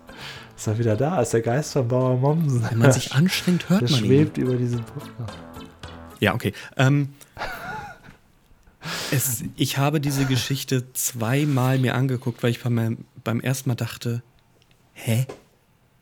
[0.56, 1.20] Ist er wieder da?
[1.20, 2.64] Ist der Geist von Bauer Mommsen?
[2.70, 4.06] Wenn man sich anstrengt, hört Der man ihn.
[4.06, 5.38] schwebt über diesen Podcast.
[6.20, 6.52] Ja, okay.
[6.76, 7.08] Ähm,
[9.10, 14.22] es, ich habe diese Geschichte zweimal mir angeguckt, weil ich beim, beim ersten Mal dachte,
[14.92, 15.26] hä?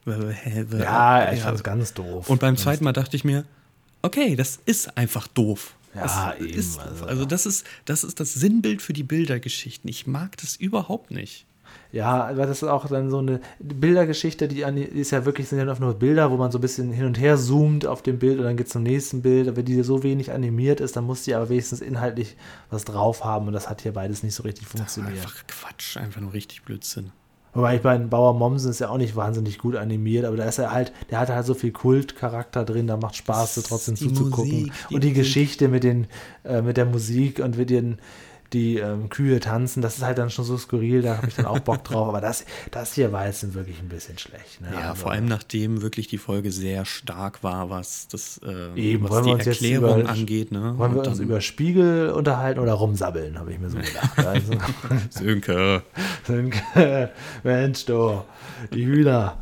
[0.04, 2.28] Ja, ich fand es ganz doof.
[2.28, 3.44] Und beim zweiten Mal dachte ich mir,
[4.02, 5.74] okay, das ist einfach doof.
[5.94, 7.04] Ja, das eben, Ist, also.
[7.04, 9.88] also das ist, das ist das Sinnbild für die Bildergeschichten.
[9.88, 11.46] Ich mag das überhaupt nicht.
[11.92, 15.58] Ja, aber das ist auch dann so eine Bildergeschichte, die, die ist ja wirklich, sind
[15.58, 18.18] ja einfach nur Bilder, wo man so ein bisschen hin und her zoomt auf dem
[18.18, 19.48] Bild und dann geht es zum nächsten Bild.
[19.48, 22.36] Aber Wenn die so wenig animiert ist, dann muss die aber wenigstens inhaltlich
[22.70, 25.14] was drauf haben und das hat hier beides nicht so richtig funktioniert.
[25.14, 27.12] Einfach Quatsch, einfach nur richtig Blödsinn.
[27.54, 30.58] Wobei ich bei Bauer Mommsen ist ja auch nicht wahnsinnig gut animiert, aber da ist
[30.58, 34.08] er halt, der hat halt so viel Kultcharakter drin, da macht Spaß, da trotzdem Die
[34.08, 34.52] zuzugucken.
[34.52, 35.22] Musik, die und die Musik.
[35.22, 36.06] Geschichte mit den,
[36.44, 37.98] äh, mit der Musik und mit den,
[38.52, 41.46] die ähm, Kühe tanzen, das ist halt dann schon so skurril, da habe ich dann
[41.46, 42.08] auch Bock drauf.
[42.08, 44.60] Aber das, das hier war jetzt wirklich ein bisschen schlecht.
[44.60, 44.68] Ne?
[44.72, 49.08] Ja, Also, vor allem nachdem wirklich die Folge sehr stark war, was das äh, Eben,
[49.08, 50.52] was die Erklärung über- angeht.
[50.52, 50.74] Ne?
[50.78, 54.18] Wollen wir uns über Spiegel unterhalten oder rumsabbeln, habe ich mir so gedacht.
[54.18, 54.52] Also,
[55.10, 55.82] Sönke.
[57.42, 58.22] Mensch, du,
[58.72, 59.41] die Hühner.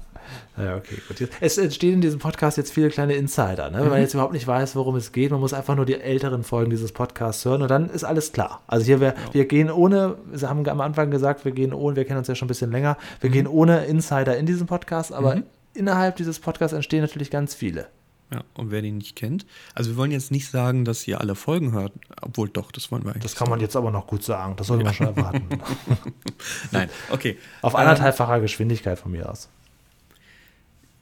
[0.65, 1.29] Ja, okay, gut.
[1.41, 3.79] Es entstehen in diesem Podcast jetzt viele kleine Insider, ne?
[3.79, 3.91] wenn Mhm.
[3.91, 5.31] man jetzt überhaupt nicht weiß, worum es geht.
[5.31, 8.63] Man muss einfach nur die älteren Folgen dieses Podcasts hören und dann ist alles klar.
[8.67, 12.05] Also hier, wir, wir gehen ohne, wir haben am Anfang gesagt, wir gehen ohne, wir
[12.05, 13.35] kennen uns ja schon ein bisschen länger, wir Mhm.
[13.35, 15.43] gehen ohne Insider in diesem Podcast, aber
[15.75, 17.89] innerhalb dieses Podcasts entstehen natürlich ganz viele.
[18.33, 19.45] Ja, und wer den nicht kennt,
[19.75, 21.93] also wir wollen jetzt nicht sagen, dass ihr alle Folgen hört,
[22.23, 23.25] obwohl doch, das wollen wir eigentlich.
[23.25, 25.49] Das kann man jetzt aber noch gut sagen, das sollte man schon erwarten.
[26.71, 27.39] Nein, okay.
[27.63, 29.49] Auf Ähm, anderthalbfacher Geschwindigkeit von mir aus.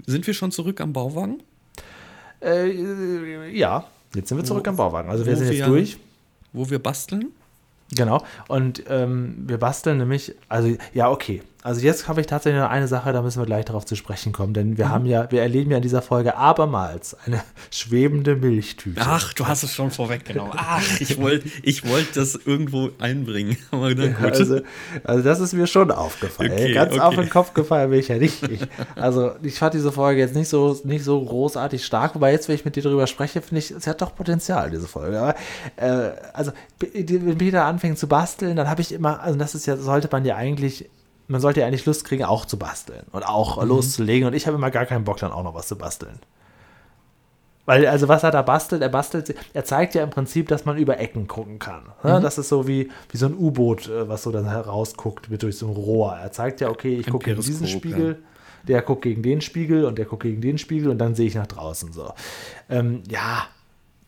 [0.06, 1.42] Sind wir schon zurück am Bauwagen?
[2.42, 3.84] Äh, ja,
[4.14, 5.10] jetzt sind wir zurück am Bauwagen.
[5.10, 5.98] Also wir wo sind jetzt wir- durch.
[6.52, 7.32] Wo wir basteln?
[7.94, 8.22] Genau.
[8.48, 11.42] Und ähm, wir basteln nämlich, also ja, okay.
[11.64, 14.32] Also jetzt habe ich tatsächlich noch eine Sache, da müssen wir gleich darauf zu sprechen
[14.32, 14.78] kommen, denn Mhm.
[14.78, 19.00] wir haben ja, wir erleben ja in dieser Folge abermals eine schwebende Milchtüte.
[19.04, 20.52] Ach, du hast es schon vorweggenommen.
[20.56, 23.56] Ach, ich wollte ich wollt das irgendwo einbringen.
[24.22, 24.60] Also,
[25.04, 26.52] also das ist mir schon aufgefallen.
[26.52, 27.00] Okay, Ganz okay.
[27.00, 28.42] auf den Kopf gefallen bin ich ja nicht.
[28.48, 28.60] Ich,
[28.94, 32.54] also ich fand diese Folge jetzt nicht so, nicht so großartig stark, wobei jetzt, wenn
[32.54, 35.18] ich mit dir drüber spreche, finde ich, sie hat doch Potenzial, diese Folge.
[35.20, 35.34] Aber,
[35.76, 39.76] äh, also wenn Peter anfängt zu basteln, dann habe ich immer, also das ist ja,
[39.76, 40.88] sollte man ja eigentlich,
[41.28, 43.68] man sollte ja eigentlich Lust kriegen, auch zu basteln und auch Mhm.
[43.68, 44.26] loszulegen.
[44.28, 46.18] Und ich habe immer gar keinen Bock, dann auch noch was zu basteln.
[47.66, 50.78] Weil, also was er da bastelt, er bastelt, er zeigt ja im Prinzip, dass man
[50.78, 51.82] über Ecken gucken kann.
[52.02, 52.18] Ne?
[52.22, 55.58] Das ist so wie, wie so ein U-Boot, äh, was so dann herausguckt mit durch
[55.58, 56.14] so ein Rohr.
[56.16, 58.22] Er zeigt ja, okay, ich gucke gegen diesen Spiegel,
[58.66, 61.34] der guckt gegen den Spiegel und der guckt gegen den Spiegel und dann sehe ich
[61.34, 62.10] nach draußen so.
[62.70, 63.44] Ähm, ja,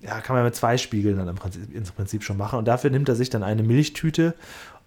[0.00, 2.58] ja, kann man mit zwei Spiegeln dann im Prinzip, im Prinzip schon machen.
[2.58, 4.32] Und dafür nimmt er sich dann eine Milchtüte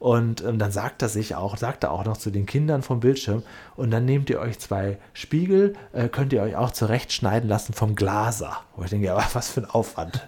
[0.03, 2.99] und ähm, dann sagt er sich auch, sagt er auch noch zu den Kindern vom
[2.99, 3.41] Bildschirm,
[3.77, 7.95] und dann nehmt ihr euch zwei Spiegel, äh, könnt ihr euch auch zurechtschneiden lassen vom
[7.95, 8.57] Glaser.
[8.75, 10.27] Wo ich denke, ja, was für ein Aufwand.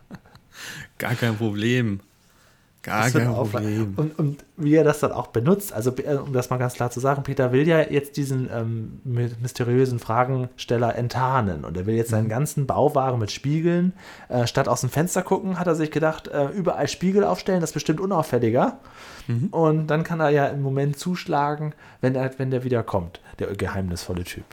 [0.98, 2.00] Gar kein Problem.
[2.84, 3.94] Gar kein Problem.
[3.96, 6.90] Und, und wie er das dann auch benutzt, also äh, um das mal ganz klar
[6.90, 11.94] zu sagen, Peter will ja jetzt diesen ähm, my- mysteriösen Fragensteller enttarnen und er will
[11.94, 12.16] jetzt Mhm.
[12.16, 13.94] seinen ganzen Bauwagen mit Spiegeln,
[14.28, 17.70] äh, statt aus dem Fenster gucken, hat er sich gedacht, äh, überall Spiegel aufstellen, das
[17.70, 18.78] ist bestimmt unauffälliger.
[19.28, 19.48] Mhm.
[19.50, 21.72] Und dann kann er ja im Moment zuschlagen,
[22.02, 24.44] wenn, er, wenn der wieder kommt, der geheimnisvolle Typ.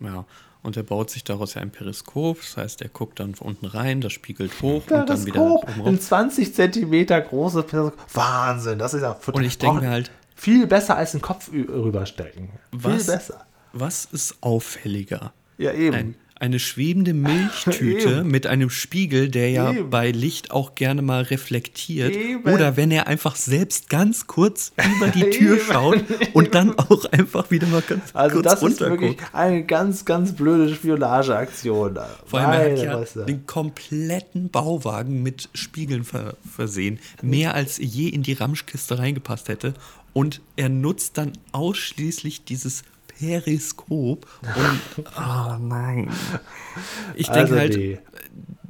[0.00, 0.24] Ja.
[0.62, 2.38] Und er baut sich daraus ja ein Periskop.
[2.40, 5.68] Das heißt, er guckt dann von unten rein, das spiegelt hoch und dann wieder Periskop,
[5.68, 6.00] ein rauf.
[6.00, 8.14] 20 Zentimeter großes Periskop.
[8.14, 12.50] Wahnsinn, das ist ja Und ich denke mir halt, viel besser als einen Kopf rüberstecken.
[12.72, 13.04] Was?
[13.04, 13.46] Viel besser.
[13.72, 15.32] was ist auffälliger?
[15.58, 15.96] Ja, eben.
[15.96, 19.90] Ein, eine schwebende Milchtüte mit einem Spiegel, der ja Eben.
[19.90, 22.16] bei Licht auch gerne mal reflektiert.
[22.16, 22.50] Eben.
[22.50, 25.64] Oder wenn er einfach selbst ganz kurz über die Tür Eben.
[25.64, 30.06] schaut und dann auch einfach wieder mal ganz Also kurz das ist wirklich eine ganz,
[30.06, 31.98] ganz blöde Spionageaktion.
[32.24, 36.98] Vor allem, er hat ja den kompletten Bauwagen mit Spiegeln ver versehen.
[37.22, 39.74] Mehr als je in die Ramschkiste reingepasst hätte.
[40.12, 42.82] Und er nutzt dann ausschließlich dieses
[43.20, 44.26] Periskop.
[44.42, 46.08] Und, oh nein.
[47.14, 47.98] Ich denke Also halt, die-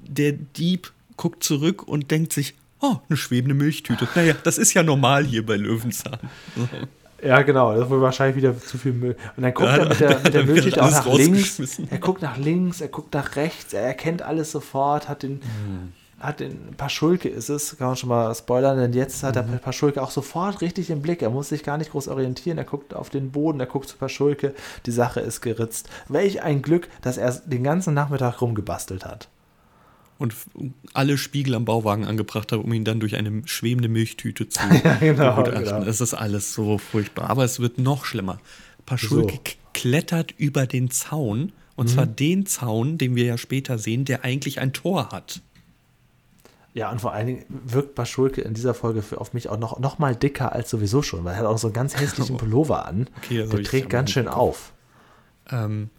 [0.09, 4.09] der Dieb guckt zurück und denkt sich, oh, eine schwebende Milchtüte.
[4.15, 6.19] Naja, das ist ja normal hier bei Löwenzahn.
[7.23, 9.15] Ja, genau, das ist wohl wahrscheinlich wieder zu viel Müll.
[9.37, 11.61] Und dann guckt Ja, er mit der, mit der Milchtüte auch nach links.
[11.91, 15.93] Er guckt nach links, er guckt nach rechts, er erkennt alles sofort, hat den, Hm.
[16.21, 19.59] Hat den Paschulke ist es, kann man schon mal spoilern, denn jetzt hat der Mhm.
[19.59, 21.23] Paschulke auch sofort richtig im Blick.
[21.23, 23.97] Er muss sich gar nicht groß orientieren, er guckt auf den Boden, er guckt zu
[23.97, 24.55] Paschulke,
[24.87, 25.89] die Sache ist geritzt.
[26.09, 29.29] Welch ein Glück, dass er den ganzen Nachmittag rumgebastelt hat.
[30.19, 30.35] Und
[30.93, 34.61] alle Spiegel am Bauwagen angebracht hat, um ihn dann durch eine schwebende Milchtüte zu
[35.01, 35.65] genau, begutachten.
[35.65, 35.83] genau.
[35.85, 37.31] Es ist alles so furchtbar.
[37.31, 38.39] Aber es wird noch schlimmer.
[38.85, 39.41] Paschulke So.
[39.73, 41.53] klettert über den Zaun.
[41.77, 42.17] Und zwar Mhm.
[42.17, 45.41] den Zaun, den wir ja später sehen, der eigentlich ein Tor hat.
[46.73, 49.81] Ja, und vor allen Dingen wirkt Paschulke in dieser Folge für, auf mich auch noch,
[49.81, 52.87] noch mal dicker als sowieso schon, weil er hat auch so einen ganz hässlichen Pullover
[52.87, 53.09] an.
[53.19, 54.73] Okay, hab der trägt ganz schön auf.
[55.51, 55.91] Ähm,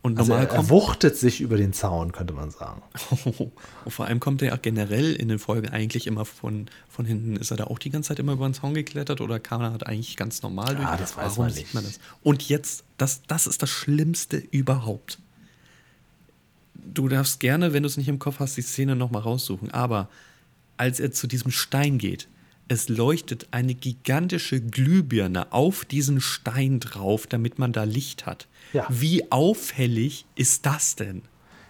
[0.00, 2.82] und Also normal er, er wuchtet sich über den Zaun, könnte man sagen.
[3.84, 7.36] Und vor allem kommt er ja generell in den Folgen eigentlich immer von, von hinten.
[7.36, 9.72] Ist er da auch die ganze Zeit immer über den Zaun geklettert oder kam er
[9.72, 10.86] halt eigentlich ganz normal durch?
[10.86, 11.74] Ah, das weiß Warum man sieht nicht.
[11.74, 11.98] man das?
[12.22, 15.18] Und jetzt, das, das ist das Schlimmste überhaupt.
[16.94, 19.70] Du darfst gerne, wenn du es nicht im Kopf hast, die Szene nochmal raussuchen.
[19.70, 20.08] Aber
[20.76, 22.28] als er zu diesem Stein geht,
[22.68, 28.46] es leuchtet eine gigantische Glühbirne auf diesen Stein drauf, damit man da Licht hat.
[28.72, 28.86] Ja.
[28.90, 31.22] Wie auffällig ist das denn?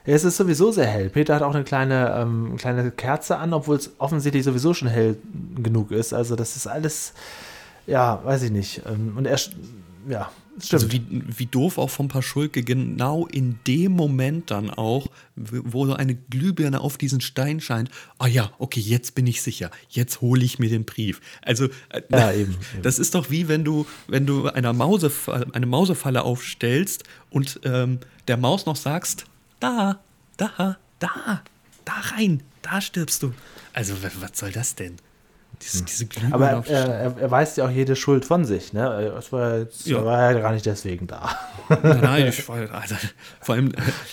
[0.05, 1.11] Es ist sowieso sehr hell.
[1.11, 5.19] Peter hat auch eine kleine, ähm, kleine Kerze an, obwohl es offensichtlich sowieso schon hell
[5.63, 6.15] genug ist.
[6.15, 7.13] Also das ist alles,
[7.87, 8.83] ja, weiß ich nicht.
[8.87, 9.39] Ähm, und er,
[10.09, 10.31] ja,
[10.65, 10.83] stimmt.
[10.83, 11.03] Also wie,
[11.39, 15.07] wie doof auch vom Paschulke genau in dem Moment dann auch,
[15.37, 17.91] wo so eine Glühbirne auf diesen Stein scheint.
[18.19, 19.71] Ah ja, okay, jetzt bin ich sicher.
[19.89, 21.21] Jetzt hole ich mir den Brief.
[21.43, 22.83] Also äh, Ja, eben, eben.
[22.83, 28.01] das ist doch wie wenn du wenn du einer Mausefalle, eine Mausefalle aufstellst und ähm,
[28.27, 29.25] der Maus noch sagst,
[29.61, 30.01] da,
[30.37, 31.43] da, da,
[31.85, 33.33] da rein, da stirbst du.
[33.73, 34.97] Also was soll das denn?
[35.63, 38.73] Diese, diese Glühbirne Aber er, er, er weist ja auch jede Schuld von sich.
[38.73, 39.13] Ne?
[39.15, 39.99] Das war, jetzt, Ja.
[39.99, 41.31] er war ja gar nicht deswegen da.
[41.69, 42.95] Nein, nein, ich, war- also,
[43.41, 43.73] vor, allem,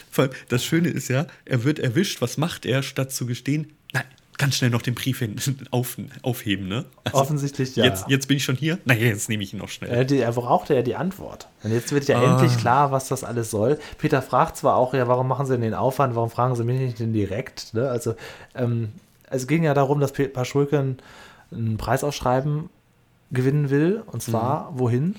[0.10, 2.22] vor allem, das Schöne ist ja, er wird erwischt.
[2.22, 3.72] Was macht er, statt zu gestehen?
[3.94, 4.04] Nein,
[4.38, 5.36] ganz schnell noch den Brief hin,
[5.72, 6.86] auf, aufheben, ne?
[7.04, 7.86] Also, Offensichtlich ja.
[7.86, 8.80] Jetzt, jetzt bin ich schon hier.
[8.86, 9.90] Naja, jetzt nehme ich ihn noch schnell.
[9.92, 11.48] Er, die, er brauchte ja die Antwort.
[11.64, 12.34] Und jetzt wird ja Ah.
[12.34, 13.80] endlich klar, was das alles soll.
[14.00, 16.80] Peter fragt zwar auch, ja, warum machen Sie denn den Aufwand, warum fragen Sie mich
[16.80, 17.74] nicht denn direkt?
[17.76, 17.88] Ne?
[17.90, 18.16] Also,
[18.56, 18.90] ähm,
[19.30, 20.30] es ging ja darum, dass Pe-
[21.52, 22.70] Ein Preisausschreiben
[23.32, 24.04] gewinnen will.
[24.06, 24.80] Und zwar, Mhm.
[24.80, 25.16] wohin?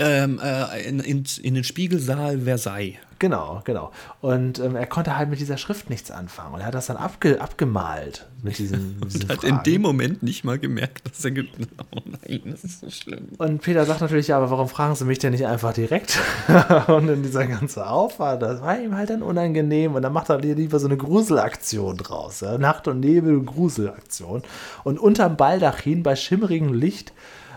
[0.00, 2.96] Ähm, äh, in, in, in den Spiegelsaal Versailles.
[3.20, 3.92] Genau, genau.
[4.22, 6.54] Und ähm, er konnte halt mit dieser Schrift nichts anfangen.
[6.54, 9.64] Und er hat das dann abge, abgemalt mit diesen, mit diesen Und hat in Fragen.
[9.64, 11.32] dem Moment nicht mal gemerkt, dass er.
[11.92, 13.28] Oh nein, das ist so schlimm.
[13.36, 16.18] Und Peter sagt natürlich, ja, aber warum fragen Sie mich denn nicht einfach direkt?
[16.86, 19.94] und dann dieser ganze Aufwand, das war ihm halt dann unangenehm.
[19.94, 22.40] Und dann macht er lieber so eine Gruselaktion draus.
[22.40, 22.56] Ja?
[22.56, 24.42] Nacht- und Nebel-Gruselaktion.
[24.84, 27.12] Und unterm Baldachin bei schimmerigem Licht,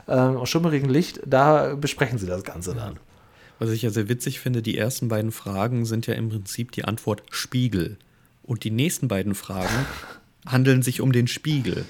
[0.07, 2.99] ähm, schimmerigen Licht, da besprechen sie das Ganze dann.
[3.59, 6.85] Was ich ja sehr witzig finde, die ersten beiden Fragen sind ja im Prinzip die
[6.85, 7.97] Antwort Spiegel.
[8.41, 9.85] Und die nächsten beiden Fragen
[10.45, 11.85] handeln sich um den Spiegel.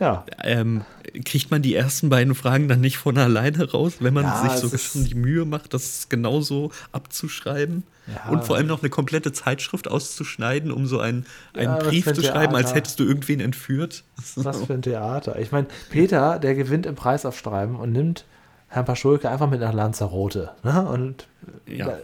[0.00, 0.82] Ja, Ähm,
[1.24, 4.52] kriegt man die ersten beiden Fragen dann nicht von alleine raus, wenn man Ja, sich
[4.60, 7.84] sogar schon die Mühe macht, das genauso abzuschreiben?
[8.06, 8.30] Ja.
[8.32, 12.14] Und vor allem noch eine komplette Zeitschrift auszuschneiden, um so einen, einen Ja, Brief ein
[12.14, 14.02] zu schreiben, als hättest du irgendwen entführt.
[14.36, 15.38] was für ein Theater.
[15.38, 18.24] Ich meine, Peter, der gewinnt im Preisaufschreiben und nimmt
[18.68, 20.50] Herrn Paschulke einfach mit nach Lanzarote.
[20.64, 20.82] Ne?
[20.86, 21.28] Und
[21.66, 21.98] Ja.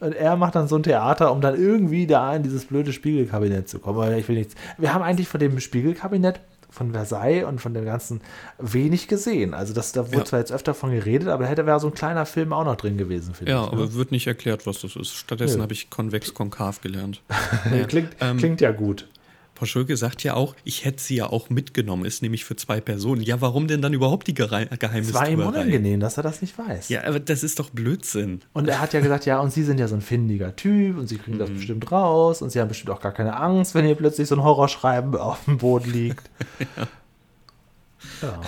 [0.00, 3.68] Und er macht dann so ein Theater, um dann irgendwie da in dieses blöde Spiegelkabinett
[3.68, 4.12] zu kommen.
[4.18, 4.54] Ich will nichts.
[4.76, 6.40] Wir haben eigentlich von dem Spiegelkabinett
[6.74, 8.20] von Versailles und von dem Ganzen
[8.58, 9.54] wenig gesehen.
[9.54, 10.24] Also das, da wurde Ja.
[10.24, 12.76] zwar jetzt öfter von geredet, aber da hätte wäre so ein kleiner Film auch noch
[12.76, 13.72] drin gewesen, finde Ja, ich.
[13.72, 13.94] aber ne?
[13.94, 15.14] wird nicht erklärt, was das ist.
[15.14, 17.22] Stattdessen habe ich konvex-konkav gelernt.
[17.70, 19.08] Nee, klingt, ähm, klingt ja gut.
[19.54, 23.20] Paschulke sagt ja auch, ich hätte sie ja auch mitgenommen, ist nämlich für zwei Personen.
[23.22, 25.46] Ja, warum denn dann überhaupt die Gerei- Es war ihm Geheimnistuerei?
[25.46, 26.88] unangenehm, dass er das nicht weiß.
[26.88, 28.40] Ja, aber das ist doch Blödsinn.
[28.52, 31.06] Und er hat ja gesagt, ja, und Sie sind ja so ein findiger Typ und
[31.06, 31.40] Sie kriegen Mhm.
[31.40, 34.34] das bestimmt raus und Sie haben bestimmt auch gar keine Angst, wenn hier plötzlich so
[34.34, 36.28] ein Horrorschreiben auf dem Boden liegt.
[38.22, 38.40] ja.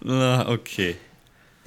[0.04, 0.96] Na, okay.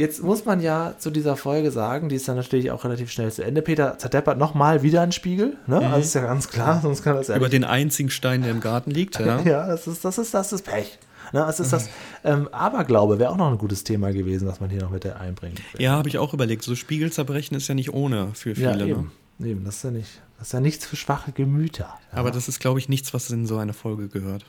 [0.02, 3.32] Jetzt muss man ja zu dieser Folge sagen, die ist dann natürlich auch relativ schnell
[3.32, 3.62] zu Ende.
[3.62, 5.78] Peter zerdeppert nochmal wieder einen Spiegel, ne?
[5.78, 7.42] Also ist ja ganz klar, sonst kann das ja Mhm.
[7.42, 9.40] Über den einzigen Stein, der im Garten liegt, ja.
[9.46, 10.98] Ja, das ist, das ist, das ist Pech.
[11.34, 11.40] Ne?
[11.42, 11.88] Das ist das
[12.24, 15.62] ähm, Aberglaube wäre auch noch ein gutes Thema gewesen, was man hier noch mit einbringt.
[15.78, 16.64] Ja, habe ich auch überlegt.
[16.64, 18.86] So Spiegelzerbrechen ist ja nicht ohne für Ja, viele.
[18.86, 18.90] ne?
[18.92, 19.12] eben.
[19.40, 19.64] eben.
[19.66, 21.84] Das ist ja nicht, das ist ja nichts für schwache Gemüter.
[22.12, 22.18] Ja.
[22.18, 24.46] Aber das ist, glaube ich, nichts, was in so eine Folge gehört.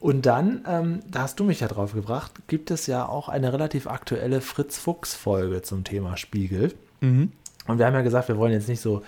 [0.00, 3.52] Und dann, ähm, da hast du mich ja drauf gebracht, gibt es ja auch eine
[3.52, 6.72] relativ aktuelle Fritz-Fuchs-Folge zum Thema Spiegel.
[7.00, 7.32] Mhm.
[7.66, 9.02] Und wir haben ja gesagt, wir wollen jetzt nicht so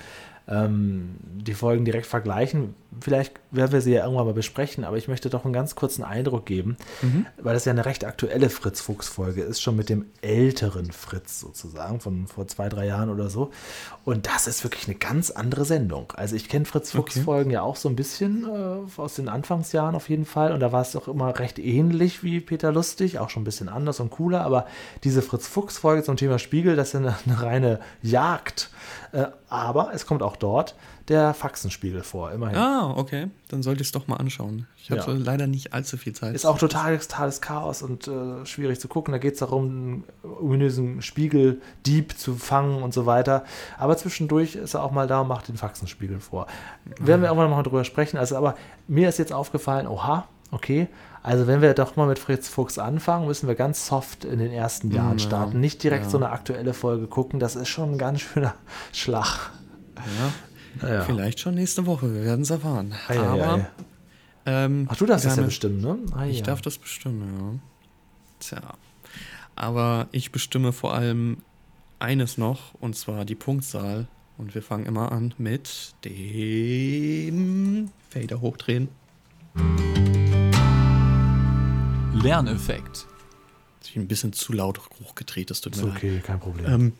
[0.47, 2.75] ähm, die Folgen direkt vergleichen.
[3.01, 6.05] Vielleicht werden wir sie ja irgendwann mal besprechen, aber ich möchte doch einen ganz kurzen
[6.05, 6.77] Eindruck geben,
[7.41, 12.27] weil das ja eine recht aktuelle Fritz-Fuchs-Folge ist, schon mit dem älteren Fritz sozusagen, von
[12.27, 13.51] vor zwei, drei Jahren oder so.
[14.05, 16.13] Und das ist wirklich eine ganz andere Sendung.
[16.17, 20.25] Also ich kenne Fritz-Fuchs-Folgen ja auch so ein bisschen äh, aus den Anfangsjahren auf jeden
[20.25, 20.53] Fall.
[20.53, 23.69] Und da war es auch immer recht ähnlich wie Peter Lustig, auch schon ein bisschen
[23.69, 24.43] anders und cooler.
[24.43, 24.67] Aber
[25.05, 28.71] diese Fritz-Fuchs-Folge zum Thema Spiegel, das ist eine, eine reine Jagd.
[29.13, 30.75] Äh, aber es kommt auch dort
[31.09, 32.57] der Faxenspiegel vor, immerhin.
[32.57, 33.29] Ah, okay.
[33.49, 34.67] Dann sollte ich es doch mal anschauen.
[34.81, 35.17] Ich hatte Ja.
[35.19, 36.35] leider nicht allzu viel Zeit.
[36.35, 39.13] Ist auch total totales Chaos und äh, schwierig zu gucken.
[39.13, 40.05] Da geht es darum, einen
[40.41, 43.45] ominösen Spiegeldieb zu fangen und so weiter.
[43.79, 46.47] Aber zwischendurch ist er auch mal da und macht den Faxenspiegel vor.
[46.99, 48.17] Werden wir irgendwann mal drüber sprechen.
[48.17, 48.55] Also, aber
[48.87, 50.89] mir ist jetzt aufgefallen, oha, okay.
[51.25, 54.51] Also, wenn wir doch mal mit Fritz Fuchs anfangen, müssen wir ganz soft in den
[54.53, 55.61] ersten Jahren Ja, starten.
[55.61, 56.11] Nicht direkt ja.
[56.11, 57.39] so eine aktuelle Folge gucken.
[57.41, 58.55] Das ist schon ein ganz schöner
[58.93, 59.51] Schlag.
[59.97, 60.33] ja.
[60.81, 61.03] Ja.
[61.03, 62.13] Vielleicht schon nächste Woche.
[62.15, 62.95] Wir werden es erfahren.
[63.09, 63.67] Ei, ei, Aber, ei.
[64.47, 65.99] ähm, Ach, du darfst das ja bestimmen, ne?
[66.17, 66.45] Ah, Ich ja.
[66.45, 67.59] darf das bestimmen, ja.
[68.41, 68.75] Tja.
[69.55, 71.39] Aber ich bestimme vor allem
[71.99, 74.07] eines noch, und zwar die Punktzahl.
[74.39, 78.89] Und wir fangen immer an mit dem Fader hochdrehen.
[82.15, 83.07] Lerneffekt.
[83.85, 85.97] Ich bin ein bisschen zu laut hochgedreht, das tut Ist mir leid.
[85.99, 86.73] okay, kein Problem.
[86.73, 86.93] Ähm,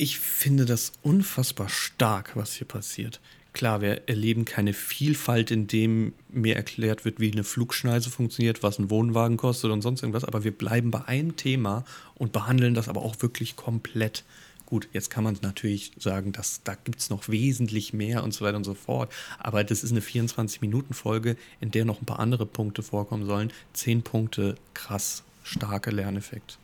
[0.00, 3.20] ich finde das unfassbar stark, was hier passiert.
[3.52, 8.78] Klar, wir erleben keine Vielfalt, in dem mir erklärt wird, wie eine Flugschneise funktioniert, was
[8.78, 11.84] ein Wohnwagen kostet und sonst irgendwas, aber wir bleiben bei einem Thema
[12.14, 14.24] und behandeln das aber auch wirklich komplett.
[14.64, 18.42] Gut, jetzt kann man natürlich sagen, dass da gibt es noch wesentlich mehr und so
[18.42, 19.12] weiter und so fort.
[19.38, 23.52] Aber das ist eine 24-Minuten-Folge, in der noch ein paar andere Punkte vorkommen sollen.
[23.74, 26.56] Zehn Punkte, krass, starker Lerneffekt.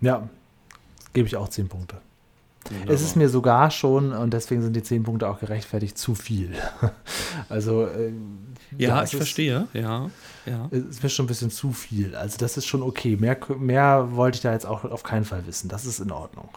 [0.00, 0.30] Ja,
[1.12, 1.96] gebe ich auch 10 Punkte.
[2.68, 2.94] Wunderbar.
[2.94, 6.52] Es ist mir sogar schon, und deswegen sind die 10 Punkte auch gerechtfertigt, zu viel.
[7.48, 9.66] also, ähm, Ja, ich ist- verstehe.
[9.72, 10.10] Ja,
[10.46, 10.68] ja.
[10.70, 12.14] Es ist mir schon ein bisschen zu viel.
[12.14, 13.16] Also, das ist schon okay.
[13.16, 15.68] Mehr, mehr wollte ich da jetzt auch auf keinen Fall wissen.
[15.68, 16.48] Das ist in Ordnung.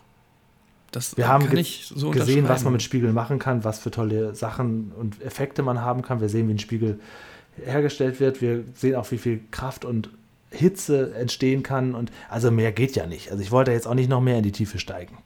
[0.91, 4.35] Das Wir haben ge so gesehen, was man mit Spiegeln machen kann, was für tolle
[4.35, 6.21] Sachen und Effekte man haben kann.
[6.21, 6.99] Wir sehen, wie ein Spiegel
[7.65, 8.41] hergestellt wird.
[8.41, 10.09] Wir sehen auch, wie viel Kraft und
[10.53, 11.95] Hitze entstehen kann.
[11.95, 13.31] Und also mehr geht ja nicht.
[13.31, 15.17] Also ich wollte jetzt auch nicht noch mehr in die Tiefe steigen.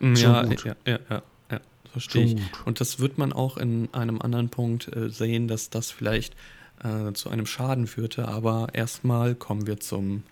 [0.00, 0.64] Mm, schon ja, gut.
[0.64, 1.60] ja, ja, ja, ja,
[1.90, 2.36] verstehe ich.
[2.64, 6.34] Und das wird man auch in einem anderen Punkt äh, sehen, dass das vielleicht
[6.82, 8.28] äh, zu einem Schaden führte.
[8.28, 10.24] Aber erstmal kommen wir zum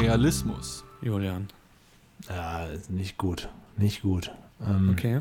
[0.00, 0.84] Realismus.
[1.02, 1.48] Julian.
[2.28, 3.48] Ja, nicht gut.
[3.76, 4.30] Nicht gut.
[4.66, 5.20] Ähm, Okay.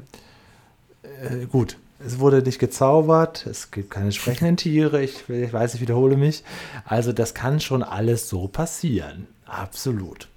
[1.03, 1.77] äh, gut.
[2.05, 6.43] Es wurde nicht gezaubert, es gibt keine sprechenden Tiere, ich, ich weiß, ich wiederhole mich.
[6.85, 9.27] Also das kann schon alles so passieren.
[9.45, 10.27] Absolut.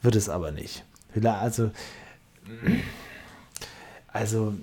[0.00, 0.84] Wird es aber nicht.
[1.22, 1.70] Also,
[4.08, 4.54] also,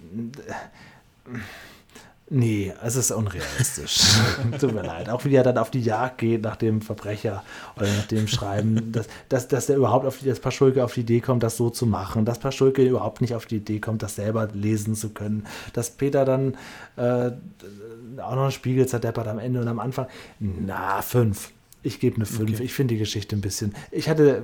[2.30, 4.02] nee, es ist unrealistisch.
[4.60, 5.10] Tut mir leid.
[5.10, 7.44] Auch wie er dann auf die Jagd geht nach dem Verbrecher
[7.76, 11.02] oder nach dem Schreiben, dass, dass, dass er überhaupt auf die, dass Paschulke auf die
[11.02, 14.16] Idee kommt, das so zu machen, dass Paschulke überhaupt nicht auf die Idee kommt, das
[14.16, 16.56] selber lesen zu können, dass Peter dann
[16.96, 17.32] äh,
[18.22, 20.08] auch noch einen Spiegel zerdeppert am Ende und am Anfang.
[20.40, 21.52] Na, fünf.
[21.82, 22.52] Ich gebe eine fünf.
[22.56, 22.64] Okay.
[22.64, 23.74] Ich finde die Geschichte ein bisschen.
[23.92, 24.44] Ich hatte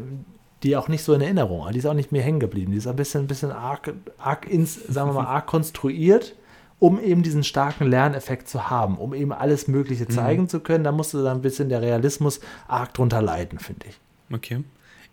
[0.63, 1.71] die auch nicht so in Erinnerung.
[1.71, 2.71] Die ist auch nicht mehr hängen geblieben.
[2.71, 6.36] Die ist ein bisschen, ein bisschen arg, arg ins, sagen wir mal, arg konstruiert,
[6.80, 10.84] um eben diesen starken Lerneffekt zu haben, um eben alles Mögliche zeigen zu können.
[10.84, 13.95] Da musste dann ein bisschen der Realismus arg drunter leiden, finde ich.
[14.34, 14.63] Okay.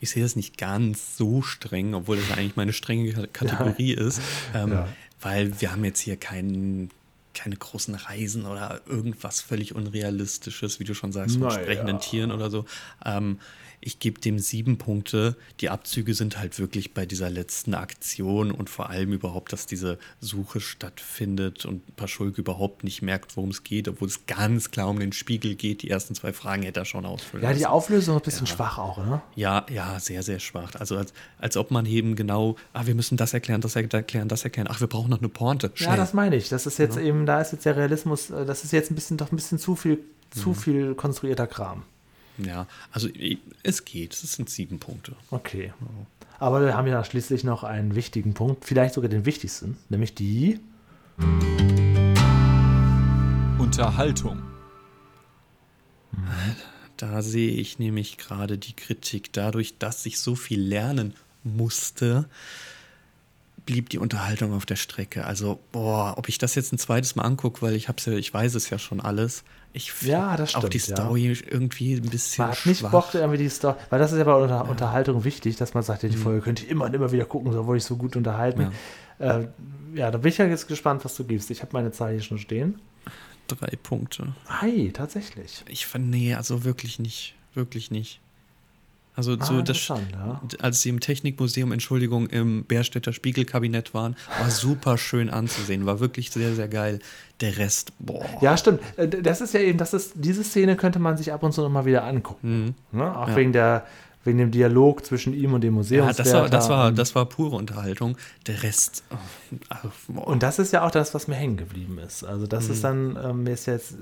[0.01, 4.21] Ich sehe das nicht ganz so streng, obwohl das eigentlich meine strenge Kategorie ist.
[4.55, 4.89] Ähm, Ja.
[5.21, 6.91] Weil wir haben jetzt hier keinen
[7.35, 11.61] keine großen Reisen oder irgendwas völlig Unrealistisches, wie du schon sagst, von Naja.
[11.63, 12.65] sprechenden Tieren oder so.
[13.07, 13.39] Ähm,
[13.85, 15.37] ich gebe dem sieben Punkte.
[15.61, 19.99] Die Abzüge sind halt wirklich bei dieser letzten Aktion und vor allem überhaupt, dass diese
[20.21, 24.99] Suche stattfindet und Paschulke überhaupt nicht merkt, worum es geht, obwohl es ganz klar um
[25.01, 25.83] den Spiegel geht.
[25.83, 27.67] Die ersten zwei Fragen hätte er schon ausfüllen Ja, die.
[27.67, 29.21] Auflösung ist ein bisschen schwach auch, ne?
[29.35, 30.75] Ja, ja, sehr, sehr schwach.
[30.79, 34.45] Also als, als ob man eben genau, ah, wir müssen das erklären, das erklären, das
[34.45, 34.69] erklären.
[34.71, 35.69] Ach, wir brauchen noch eine Pointe.
[35.69, 35.97] Ja, Schnell.
[35.97, 36.49] das meine ich.
[36.49, 39.17] Das ist jetzt eben, da ist jetzt der Realismus, äh, das ist jetzt ein bisschen
[39.17, 39.99] doch ein bisschen zu viel,
[40.31, 40.55] zu Mhm.
[40.55, 41.83] viel konstruierter Kram.
[42.45, 43.09] Ja, also
[43.63, 44.13] es geht.
[44.13, 45.15] Es sind sieben Punkte.
[45.31, 45.73] Okay.
[46.39, 50.59] Aber wir haben ja schließlich noch einen wichtigen Punkt, vielleicht sogar den wichtigsten, nämlich die.
[53.59, 54.43] Unterhaltung.
[56.97, 59.33] Da sehe ich nämlich gerade die Kritik.
[59.33, 61.15] Dadurch, dass ich so viel lernen
[61.45, 62.29] musste,
[63.67, 65.25] blieb die Unterhaltung auf der Strecke.
[65.25, 68.33] Also, boah, ob ich das jetzt ein zweites Mal angucke, weil ich hab's ja, ich
[68.33, 69.45] weiß es ja schon alles.
[69.73, 71.05] Ich Ja, das auch die stimmt, ja.
[71.05, 72.91] Story irgendwie ein bisschen Man hat nicht.
[72.91, 76.03] Bock, irgendwie die Story, weil das ist ja bei Unter Unterhaltung wichtig, dass man sagt,
[76.03, 78.17] ja, die Folge könnte ich immer und immer wieder gucken, so wurde ich so gut
[78.17, 78.73] unterhalten.
[79.19, 79.39] Ja.
[79.39, 79.49] Äh,
[79.95, 81.51] ja, da bin ich ja jetzt gespannt, was du gibst.
[81.51, 82.81] Ich habe meine Zahl hier schon stehen.
[83.49, 84.35] Drei Punkte.
[84.49, 85.65] Hi, tatsächlich.
[85.69, 87.35] Ich fand, nee, also wirklich nicht.
[87.55, 88.21] Wirklich nicht.
[89.15, 90.41] Also Ah, so das, ja.
[90.61, 96.31] als sie im Technikmuseum, Entschuldigung, im Bärstädter Spiegelkabinett waren, war super schön anzusehen, war wirklich
[96.31, 96.99] sehr, sehr geil.
[97.43, 98.25] Der Rest, boah.
[98.41, 98.81] Ja, stimmt.
[98.97, 101.61] Äh, Das ist ja eben, das ist, diese Szene könnte man sich ab und zu
[101.61, 102.75] noch mal wieder angucken.
[102.91, 103.15] Ne?
[103.19, 103.37] Auch Ja.
[103.37, 103.85] wegen, der,
[104.25, 106.23] wegen dem Dialog zwischen ihm und dem Ja, Museumswärter.
[106.23, 108.17] das war, das, war, das war pure Unterhaltung.
[108.47, 109.17] Der Rest, oh,
[109.69, 110.21] also.
[110.23, 112.25] Und das ist ja auch das, was mir hängen geblieben ist.
[112.25, 112.73] Also das Mhm.
[112.73, 113.95] ist dann, ähm, mir ist jetzt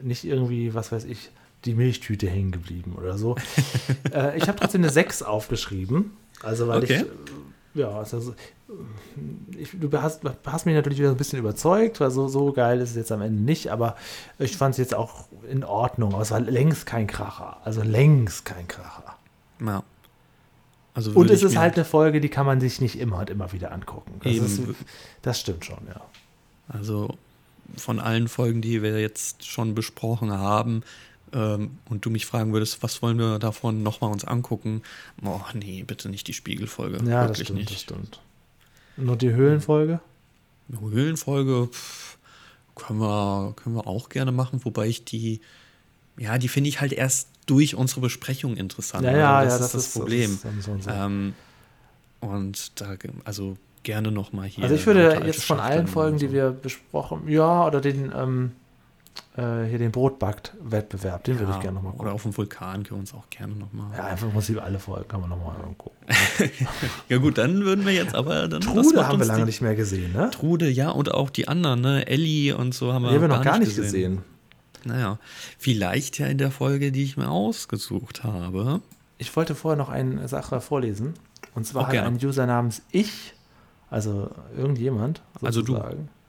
[0.00, 1.30] nicht irgendwie, was weiß ich,
[1.64, 3.36] die Milchtüte hängen geblieben oder so.
[4.12, 6.16] äh, ich habe trotzdem eine 6 aufgeschrieben.
[6.42, 6.96] Also weil Okay.
[6.96, 8.34] ich, äh, ja, also,
[9.56, 12.90] ich, du hast, hast mich natürlich wieder ein bisschen überzeugt, weil so, so geil ist
[12.90, 13.96] es jetzt am Ende nicht, aber
[14.38, 16.14] ich fand es jetzt auch in Ordnung.
[16.14, 17.58] Aber es war längst kein Kracher.
[17.64, 19.16] Also längst kein Kracher.
[19.60, 19.82] ja.
[20.94, 23.52] Also Und es ist halt eine Folge, die kann man sich nicht immer und immer
[23.52, 24.18] wieder angucken.
[24.24, 24.62] Das, ist,
[25.20, 26.00] das stimmt schon, ja.
[26.68, 27.10] Also
[27.76, 30.82] von allen Folgen, die wir jetzt schon besprochen haben,
[31.32, 34.82] ähm, und du mich fragen würdest, was wollen wir davon nochmal uns angucken?
[35.24, 36.98] Oh, nee, bitte nicht die Spiegelfolge.
[37.08, 37.70] Ja, das Wirklich stimmt, nicht.
[37.72, 38.20] das stimmt.
[38.96, 40.00] Nur die Höhlenfolge?
[40.68, 42.18] Eine Höhlenfolge pff,
[42.74, 45.40] können wir, können wir auch gerne machen, wobei ich die,
[46.18, 49.04] ja, die finde ich halt erst durch unsere Besprechung interessant.
[49.04, 50.30] Ja, ja, Also ja, das, ist das Problem.
[50.32, 50.90] ist so und so.
[50.90, 51.34] ähm,
[52.20, 54.64] und da, also gerne nochmal hier.
[54.64, 56.26] also ich würde jetzt von allen Folgen, so.
[56.26, 58.65] die wir besprochen, ja, oder den, ähm, äh,
[59.36, 62.14] hier den Brotbackt-Wettbewerb, den würde ich Ja, gerne nochmal Oder gucken.
[62.14, 63.94] auf dem Vulkan können wir uns auch gerne nochmal.
[63.96, 65.96] Ja, einfach im Prinzip alle Folgen kann man nochmal gucken.
[67.10, 68.62] Ja gut, dann würden wir jetzt aber dann.
[68.62, 70.30] Trude haben wir lange nicht mehr gesehen, ne?
[70.30, 72.06] Trude, ja, und auch die anderen, ne?
[72.06, 74.22] Ellie und so haben wir, Die haben wir noch gar nicht gesehen.
[74.84, 75.18] Naja,
[75.58, 78.80] vielleicht ja in der Folge, die ich mir ausgesucht habe.
[79.18, 81.14] Ich wollte vorher noch eine Sache vorlesen.
[81.54, 82.08] Und zwar Auch hat gerne.
[82.08, 83.34] ein User namens Ich,
[83.90, 85.78] also irgendjemand, Also du.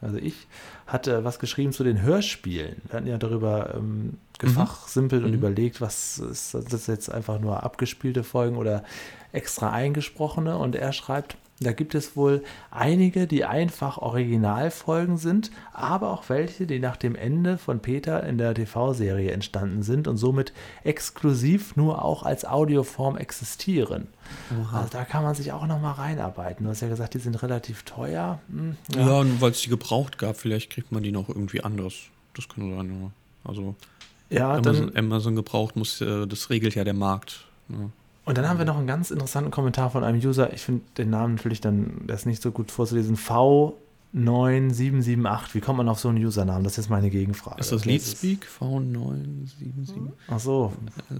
[0.01, 0.47] Also ich,
[0.85, 2.81] hatte was geschrieben zu den Hörspielen.
[2.87, 5.37] Wir hatten ja darüber ähm, gefachsimpelt und Mhm.
[5.37, 8.83] überlegt, was ist das jetzt einfach nur abgespielte Folgen oder
[9.31, 10.57] extra eingesprochene.
[10.57, 16.67] Und er schreibt, da gibt es wohl einige, die einfach Originalfolgen sind, aber auch welche,
[16.67, 20.53] die nach dem Ende von Peter in der TV-Serie entstanden sind und somit
[20.83, 24.07] exklusiv nur auch als Audioform existieren.
[24.73, 26.65] Also da kann man sich auch noch mal reinarbeiten.
[26.65, 28.39] Du hast ja gesagt, die sind relativ teuer.
[28.49, 31.93] Hm, Ja, und weil es die gebraucht gab, vielleicht kriegt man die noch irgendwie anders.
[32.35, 33.11] Das kann sein, ja.
[33.43, 33.75] Also
[34.29, 37.45] ja Amazon, Amazon gebraucht muss, äh, das regelt ja der Markt.
[37.67, 37.91] ne?
[38.27, 40.51] Und dann haben wir noch einen ganz interessanten Kommentar von einem User.
[40.51, 43.15] Ich finde den Namen natürlich dann, der ist nicht so gut vorzulesen.
[44.15, 45.53] V9778.
[45.53, 46.63] Wie kommt man auf so einen Usernamen?
[46.63, 47.59] Das ist jetzt meine Gegenfrage.
[47.59, 50.11] Ist das Leadspeak V977?
[50.29, 50.73] Ach so,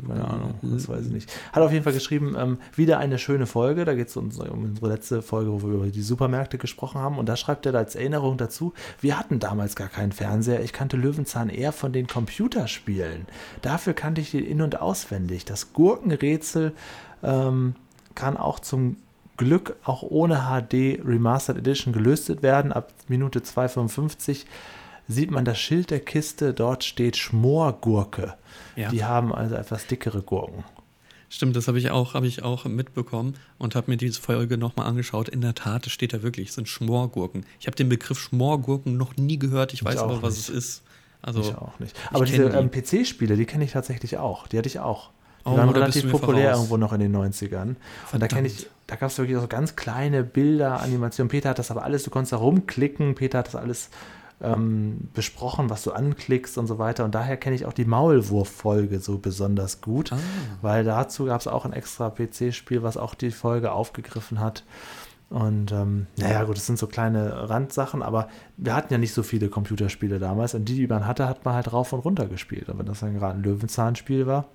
[0.08, 1.32] keine Ahnung, das weiß ich nicht.
[1.52, 3.86] Hat auf jeden Fall geschrieben, ähm, wieder eine schöne Folge.
[3.86, 7.18] Da geht es um, um unsere letzte Folge, wo wir über die Supermärkte gesprochen haben.
[7.18, 10.64] Und da schreibt er als Erinnerung dazu, wir hatten damals gar keinen Fernseher.
[10.64, 13.26] Ich kannte Löwenzahn eher von den Computerspielen.
[13.62, 15.46] Dafür kannte ich den in- und auswendig.
[15.46, 16.74] Das Gurkenrätsel
[17.24, 17.76] ähm,
[18.16, 18.98] kann auch zum
[19.38, 22.74] Glück auch ohne HD Remastered Edition gelöst werden.
[22.74, 24.46] Ab Minute 2,55
[25.08, 26.54] sieht man das Schild der Kiste.
[26.54, 28.34] Dort steht Schmorgurke.
[28.76, 28.90] Ja.
[28.90, 30.64] Die haben also etwas dickere Gurken.
[31.30, 34.88] Stimmt, das habe ich auch, habe ich auch mitbekommen und habe mir diese Folge nochmal
[34.88, 35.28] angeschaut.
[35.28, 37.46] In der Tat, es steht da wirklich, es sind Schmorgurken.
[37.60, 39.74] Ich habe den Begriff Schmorgurken noch nie gehört.
[39.74, 40.50] Ich weiß auch aber, was nicht.
[40.50, 40.84] es ist.
[41.22, 41.98] Also, ich auch nicht.
[42.12, 44.48] Aber ich diese kenn ähm, PC-Spiele, die kenne ich tatsächlich auch.
[44.48, 45.10] Die hatte ich auch.
[45.48, 46.58] Die Oh, waren bist relativ populär voraus.
[46.60, 47.76] irgendwo noch in den 90ern.
[48.12, 51.30] Und da kenne ich, da gab es wirklich so ganz kleine Bilder, Animationen.
[51.30, 53.90] Peter hat das aber alles, du konntest da rumklicken, Peter hat das alles
[54.42, 57.06] ähm, besprochen, was du anklickst und so weiter.
[57.06, 60.18] Und daher kenne ich auch die Maulwurf-Folge so besonders gut, Ah.
[60.62, 64.64] weil dazu gab es auch ein extra PC-Spiel, was auch die Folge aufgegriffen hat.
[65.30, 69.24] Und ähm, naja, gut, das sind so kleine Randsachen, aber wir hatten ja nicht so
[69.24, 72.70] viele Computerspiele damals und die, die man hatte, hat man halt rauf und runter gespielt.
[72.70, 74.46] Und wenn das dann gerade ein Löwenzahnspiel war,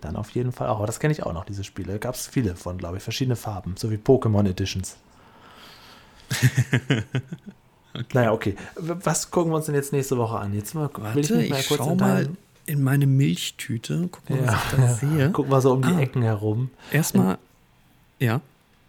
[0.00, 0.76] dann auf jeden Fall auch.
[0.78, 1.98] Aber das kenne ich auch noch, diese Spiele.
[1.98, 4.96] Gab es viele von, glaube ich, verschiedene Farben, so wie Pokémon Editions.
[8.12, 8.54] Naja, okay.
[8.76, 10.54] Was gucken wir uns denn jetzt nächste Woche an?
[10.54, 12.28] Jetzt mal, will Warte, mich ich, schau mal
[12.66, 14.08] in meine Milchtüte.
[14.12, 15.30] Guck mal, Ja, was ich da sehe.
[15.32, 15.98] Guck mal so um die Ah.
[15.98, 16.70] Ecken herum.
[16.92, 17.38] Erstmal,
[18.20, 18.40] ja.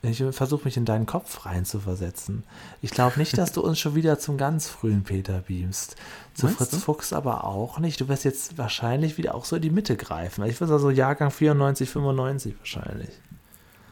[0.03, 2.43] Ich versuche mich in deinen Kopf rein zu versetzen.
[2.81, 5.95] Ich glaube nicht, dass du uns schon wieder zum ganz frühen Peter beamst.
[6.33, 6.77] Zu Meinst Fritz du?
[6.77, 8.01] Fuchs aber auch nicht.
[8.01, 10.43] Du wirst jetzt wahrscheinlich wieder auch so in die Mitte greifen.
[10.45, 13.09] Ich würde sagen, so Jahrgang 94, 95 wahrscheinlich.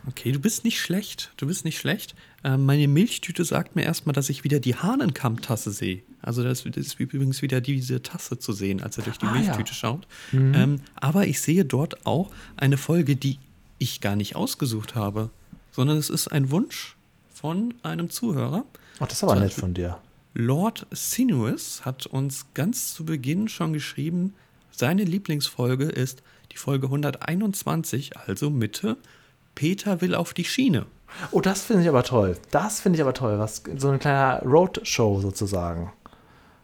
[0.07, 1.31] Okay, du bist nicht schlecht.
[1.37, 2.15] Du bist nicht schlecht.
[2.43, 6.01] Ähm, meine Milchtüte sagt mir erstmal, dass ich wieder die Hahnenkamm-Tasse sehe.
[6.23, 9.35] Also das, das ist übrigens wieder diese Tasse zu sehen, als er durch die Ah,
[9.35, 9.41] ja.
[9.41, 10.07] Milchtüte schaut.
[10.33, 13.37] Ähm, aber ich sehe dort auch eine Folge, die
[13.77, 15.29] ich gar nicht ausgesucht habe,
[15.79, 16.97] sondern es ist ein Wunsch
[17.33, 18.65] von einem Zuhörer.
[18.99, 19.97] Ach, das ist aber nett von dir.
[20.33, 24.33] Lord Sinuous hat uns ganz zu Beginn schon geschrieben,
[24.71, 26.21] seine Lieblingsfolge ist
[26.51, 28.97] die Folge 121, also Mitte.
[29.55, 30.85] Peter will auf die Schiene.
[31.31, 32.35] Oh, das finde ich aber toll.
[32.51, 33.39] Das finde ich aber toll.
[33.39, 35.93] Was, so ein kleiner Roadshow sozusagen.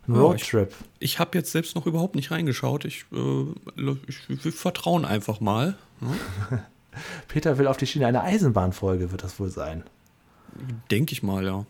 [0.09, 0.73] Ein Ja, Roadtrip.
[0.99, 2.83] Ich habe jetzt selbst noch überhaupt nicht reingeschaut.
[2.83, 5.77] Ich, äh, ich, wir vertrauen einfach mal.
[6.01, 6.65] ne?
[7.27, 8.07] Peter will auf die Schiene.
[8.07, 9.83] Eine Eisenbahnfolge wird das wohl sein.
[10.89, 11.65] Denke ich mal, ja.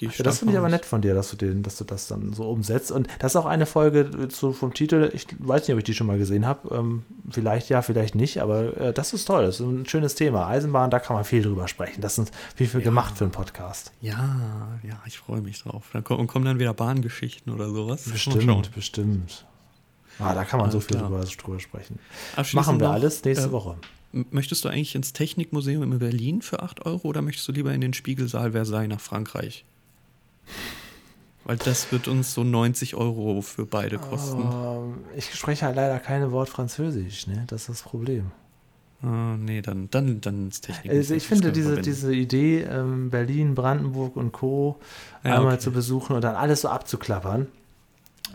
[0.00, 2.32] Ja, das finde ich aber nett von dir, dass du, den, dass du das dann
[2.32, 2.90] so umsetzt.
[2.90, 5.94] Und das ist auch eine Folge so vom Titel, ich weiß nicht, ob ich die
[5.94, 6.74] schon mal gesehen habe.
[6.74, 9.44] Ähm, vielleicht ja, vielleicht nicht, aber äh, das ist toll.
[9.44, 10.48] Das ist ein schönes Thema.
[10.48, 12.00] Eisenbahn, da kann man viel drüber sprechen.
[12.00, 13.92] Das ist viel für gemacht für einen Podcast.
[14.00, 15.84] Ja, ja, ich freue mich drauf.
[15.92, 18.02] Da kommen, kommen dann wieder Bahngeschichten oder sowas.
[18.10, 19.46] Bestimmt, bestimmt.
[20.18, 21.98] Ah, da kann man so Alles viel drüber, drüber sprechen.
[22.54, 23.76] Machen wir noch, alles nächste äh, Woche.
[24.12, 27.80] Möchtest du eigentlich ins Technikmuseum in Berlin für 8 Euro oder möchtest du lieber in
[27.80, 29.64] den Spiegelsaal Versailles nach Frankreich?
[31.44, 34.42] Weil das wird uns so 90 Euro für beide kosten.
[34.42, 37.44] Ähm, ich spreche halt leider kein Wort Französisch, ne?
[37.48, 38.30] Das ist das Problem.
[39.02, 40.98] Ah, nee, dann, dann, dann ins Technikmuseum.
[40.98, 41.84] Also ich finde diese, verwenden.
[41.84, 44.78] diese Idee, ähm, Berlin, Brandenburg und Co.
[45.24, 45.62] Ja, einmal okay.
[45.62, 47.48] zu besuchen und dann alles so abzuklappern,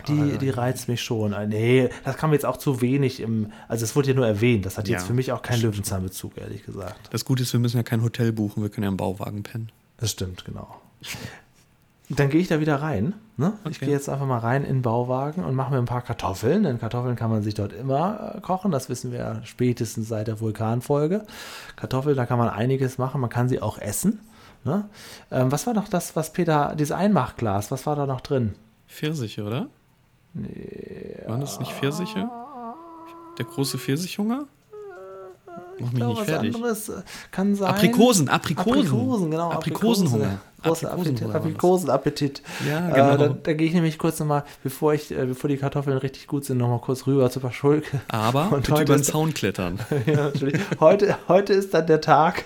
[0.06, 1.32] die, Ah, die reizt mich schon.
[1.32, 4.64] Äh, Nee, das kam jetzt auch zu wenig im, also es wurde ja nur erwähnt,
[4.66, 5.62] das hat jetzt Ja, für mich auch keinen.
[5.62, 7.08] Löwenzahnbezug, ehrlich gesagt.
[7.12, 9.70] Das Gute ist, wir müssen ja kein Hotel buchen, wir können ja im Bauwagen pennen.
[9.98, 10.80] Das stimmt, genau.
[12.10, 13.12] Dann gehe ich da wieder rein.
[13.36, 13.52] Ne?
[13.64, 13.84] Ich Okay.
[13.86, 16.78] gehe jetzt einfach mal rein in den Bauwagen und mache mir ein paar Kartoffeln, denn
[16.80, 18.70] Kartoffeln kann man sich dort immer äh, kochen.
[18.70, 21.26] Das wissen wir ja spätestens seit der Vulkanfolge.
[21.76, 23.20] Kartoffeln, da kann man einiges machen.
[23.20, 24.20] Man kann sie auch essen.
[24.64, 24.88] Ne?
[25.30, 28.54] Ähm, was war noch das, was Peter, dieses Einmachglas, was war da noch drin?
[28.88, 29.66] Pfirsiche, oder?
[30.34, 32.28] Waren das nicht Pfirsiche?
[33.38, 34.46] Der große Pfirsichhunger?
[35.80, 36.54] Mach mich nicht was fertig.
[36.54, 36.92] anderes
[37.30, 37.68] kann sein.
[37.68, 38.72] Aprikosen, Aprikosen.
[38.80, 39.50] Aprikosen, genau.
[39.52, 40.40] Aprikosenhunger.
[40.62, 41.46] Großer Appetit, Aprikosenhunger war das.
[41.46, 42.42] Aprikosenappetit.
[42.68, 43.16] Ja, Äh, genau.
[43.16, 46.44] dann, dann gehe ich nämlich kurz nochmal, bevor ich, äh, bevor die Kartoffeln richtig gut
[46.44, 48.00] sind, nochmal kurz rüber zu Paschulke.
[48.08, 49.78] Aber Und bitte über den Zaun klettern.
[50.06, 50.60] ja, natürlich.
[50.80, 52.44] Heute, heute ist dann der Tag,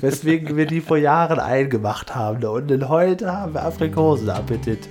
[0.00, 2.40] weswegen wir die vor Jahren eingemacht haben.
[2.40, 4.88] Da unten heute haben wir Aprikosenappetit.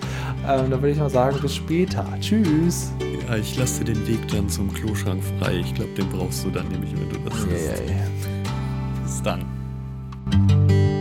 [0.47, 2.05] Ähm, dann würde ich mal sagen, bis später.
[2.21, 2.91] Tschüss.
[3.27, 5.57] Ja, ich lasse dir den Weg dann zum Kloschrank frei.
[5.59, 7.83] Ich glaube, den brauchst du dann nämlich, wenn du das Ja, isst.
[7.85, 9.03] ja, ja.
[9.03, 11.00] Bis dann.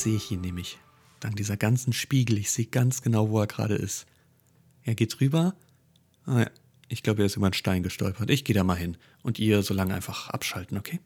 [0.00, 0.78] Jetzt sehe ich ihn nämlich.
[1.20, 2.38] Dank dieser ganzen Spiegel.
[2.38, 4.06] Ich sehe ganz genau, wo er gerade ist.
[4.82, 5.54] Er geht rüber.
[6.24, 6.50] Ah, ja.
[6.88, 8.30] Ich glaube, er ist über einen Stein gestolpert.
[8.30, 8.96] Ich gehe da mal hin.
[9.22, 11.00] Und ihr so lange einfach abschalten, okay?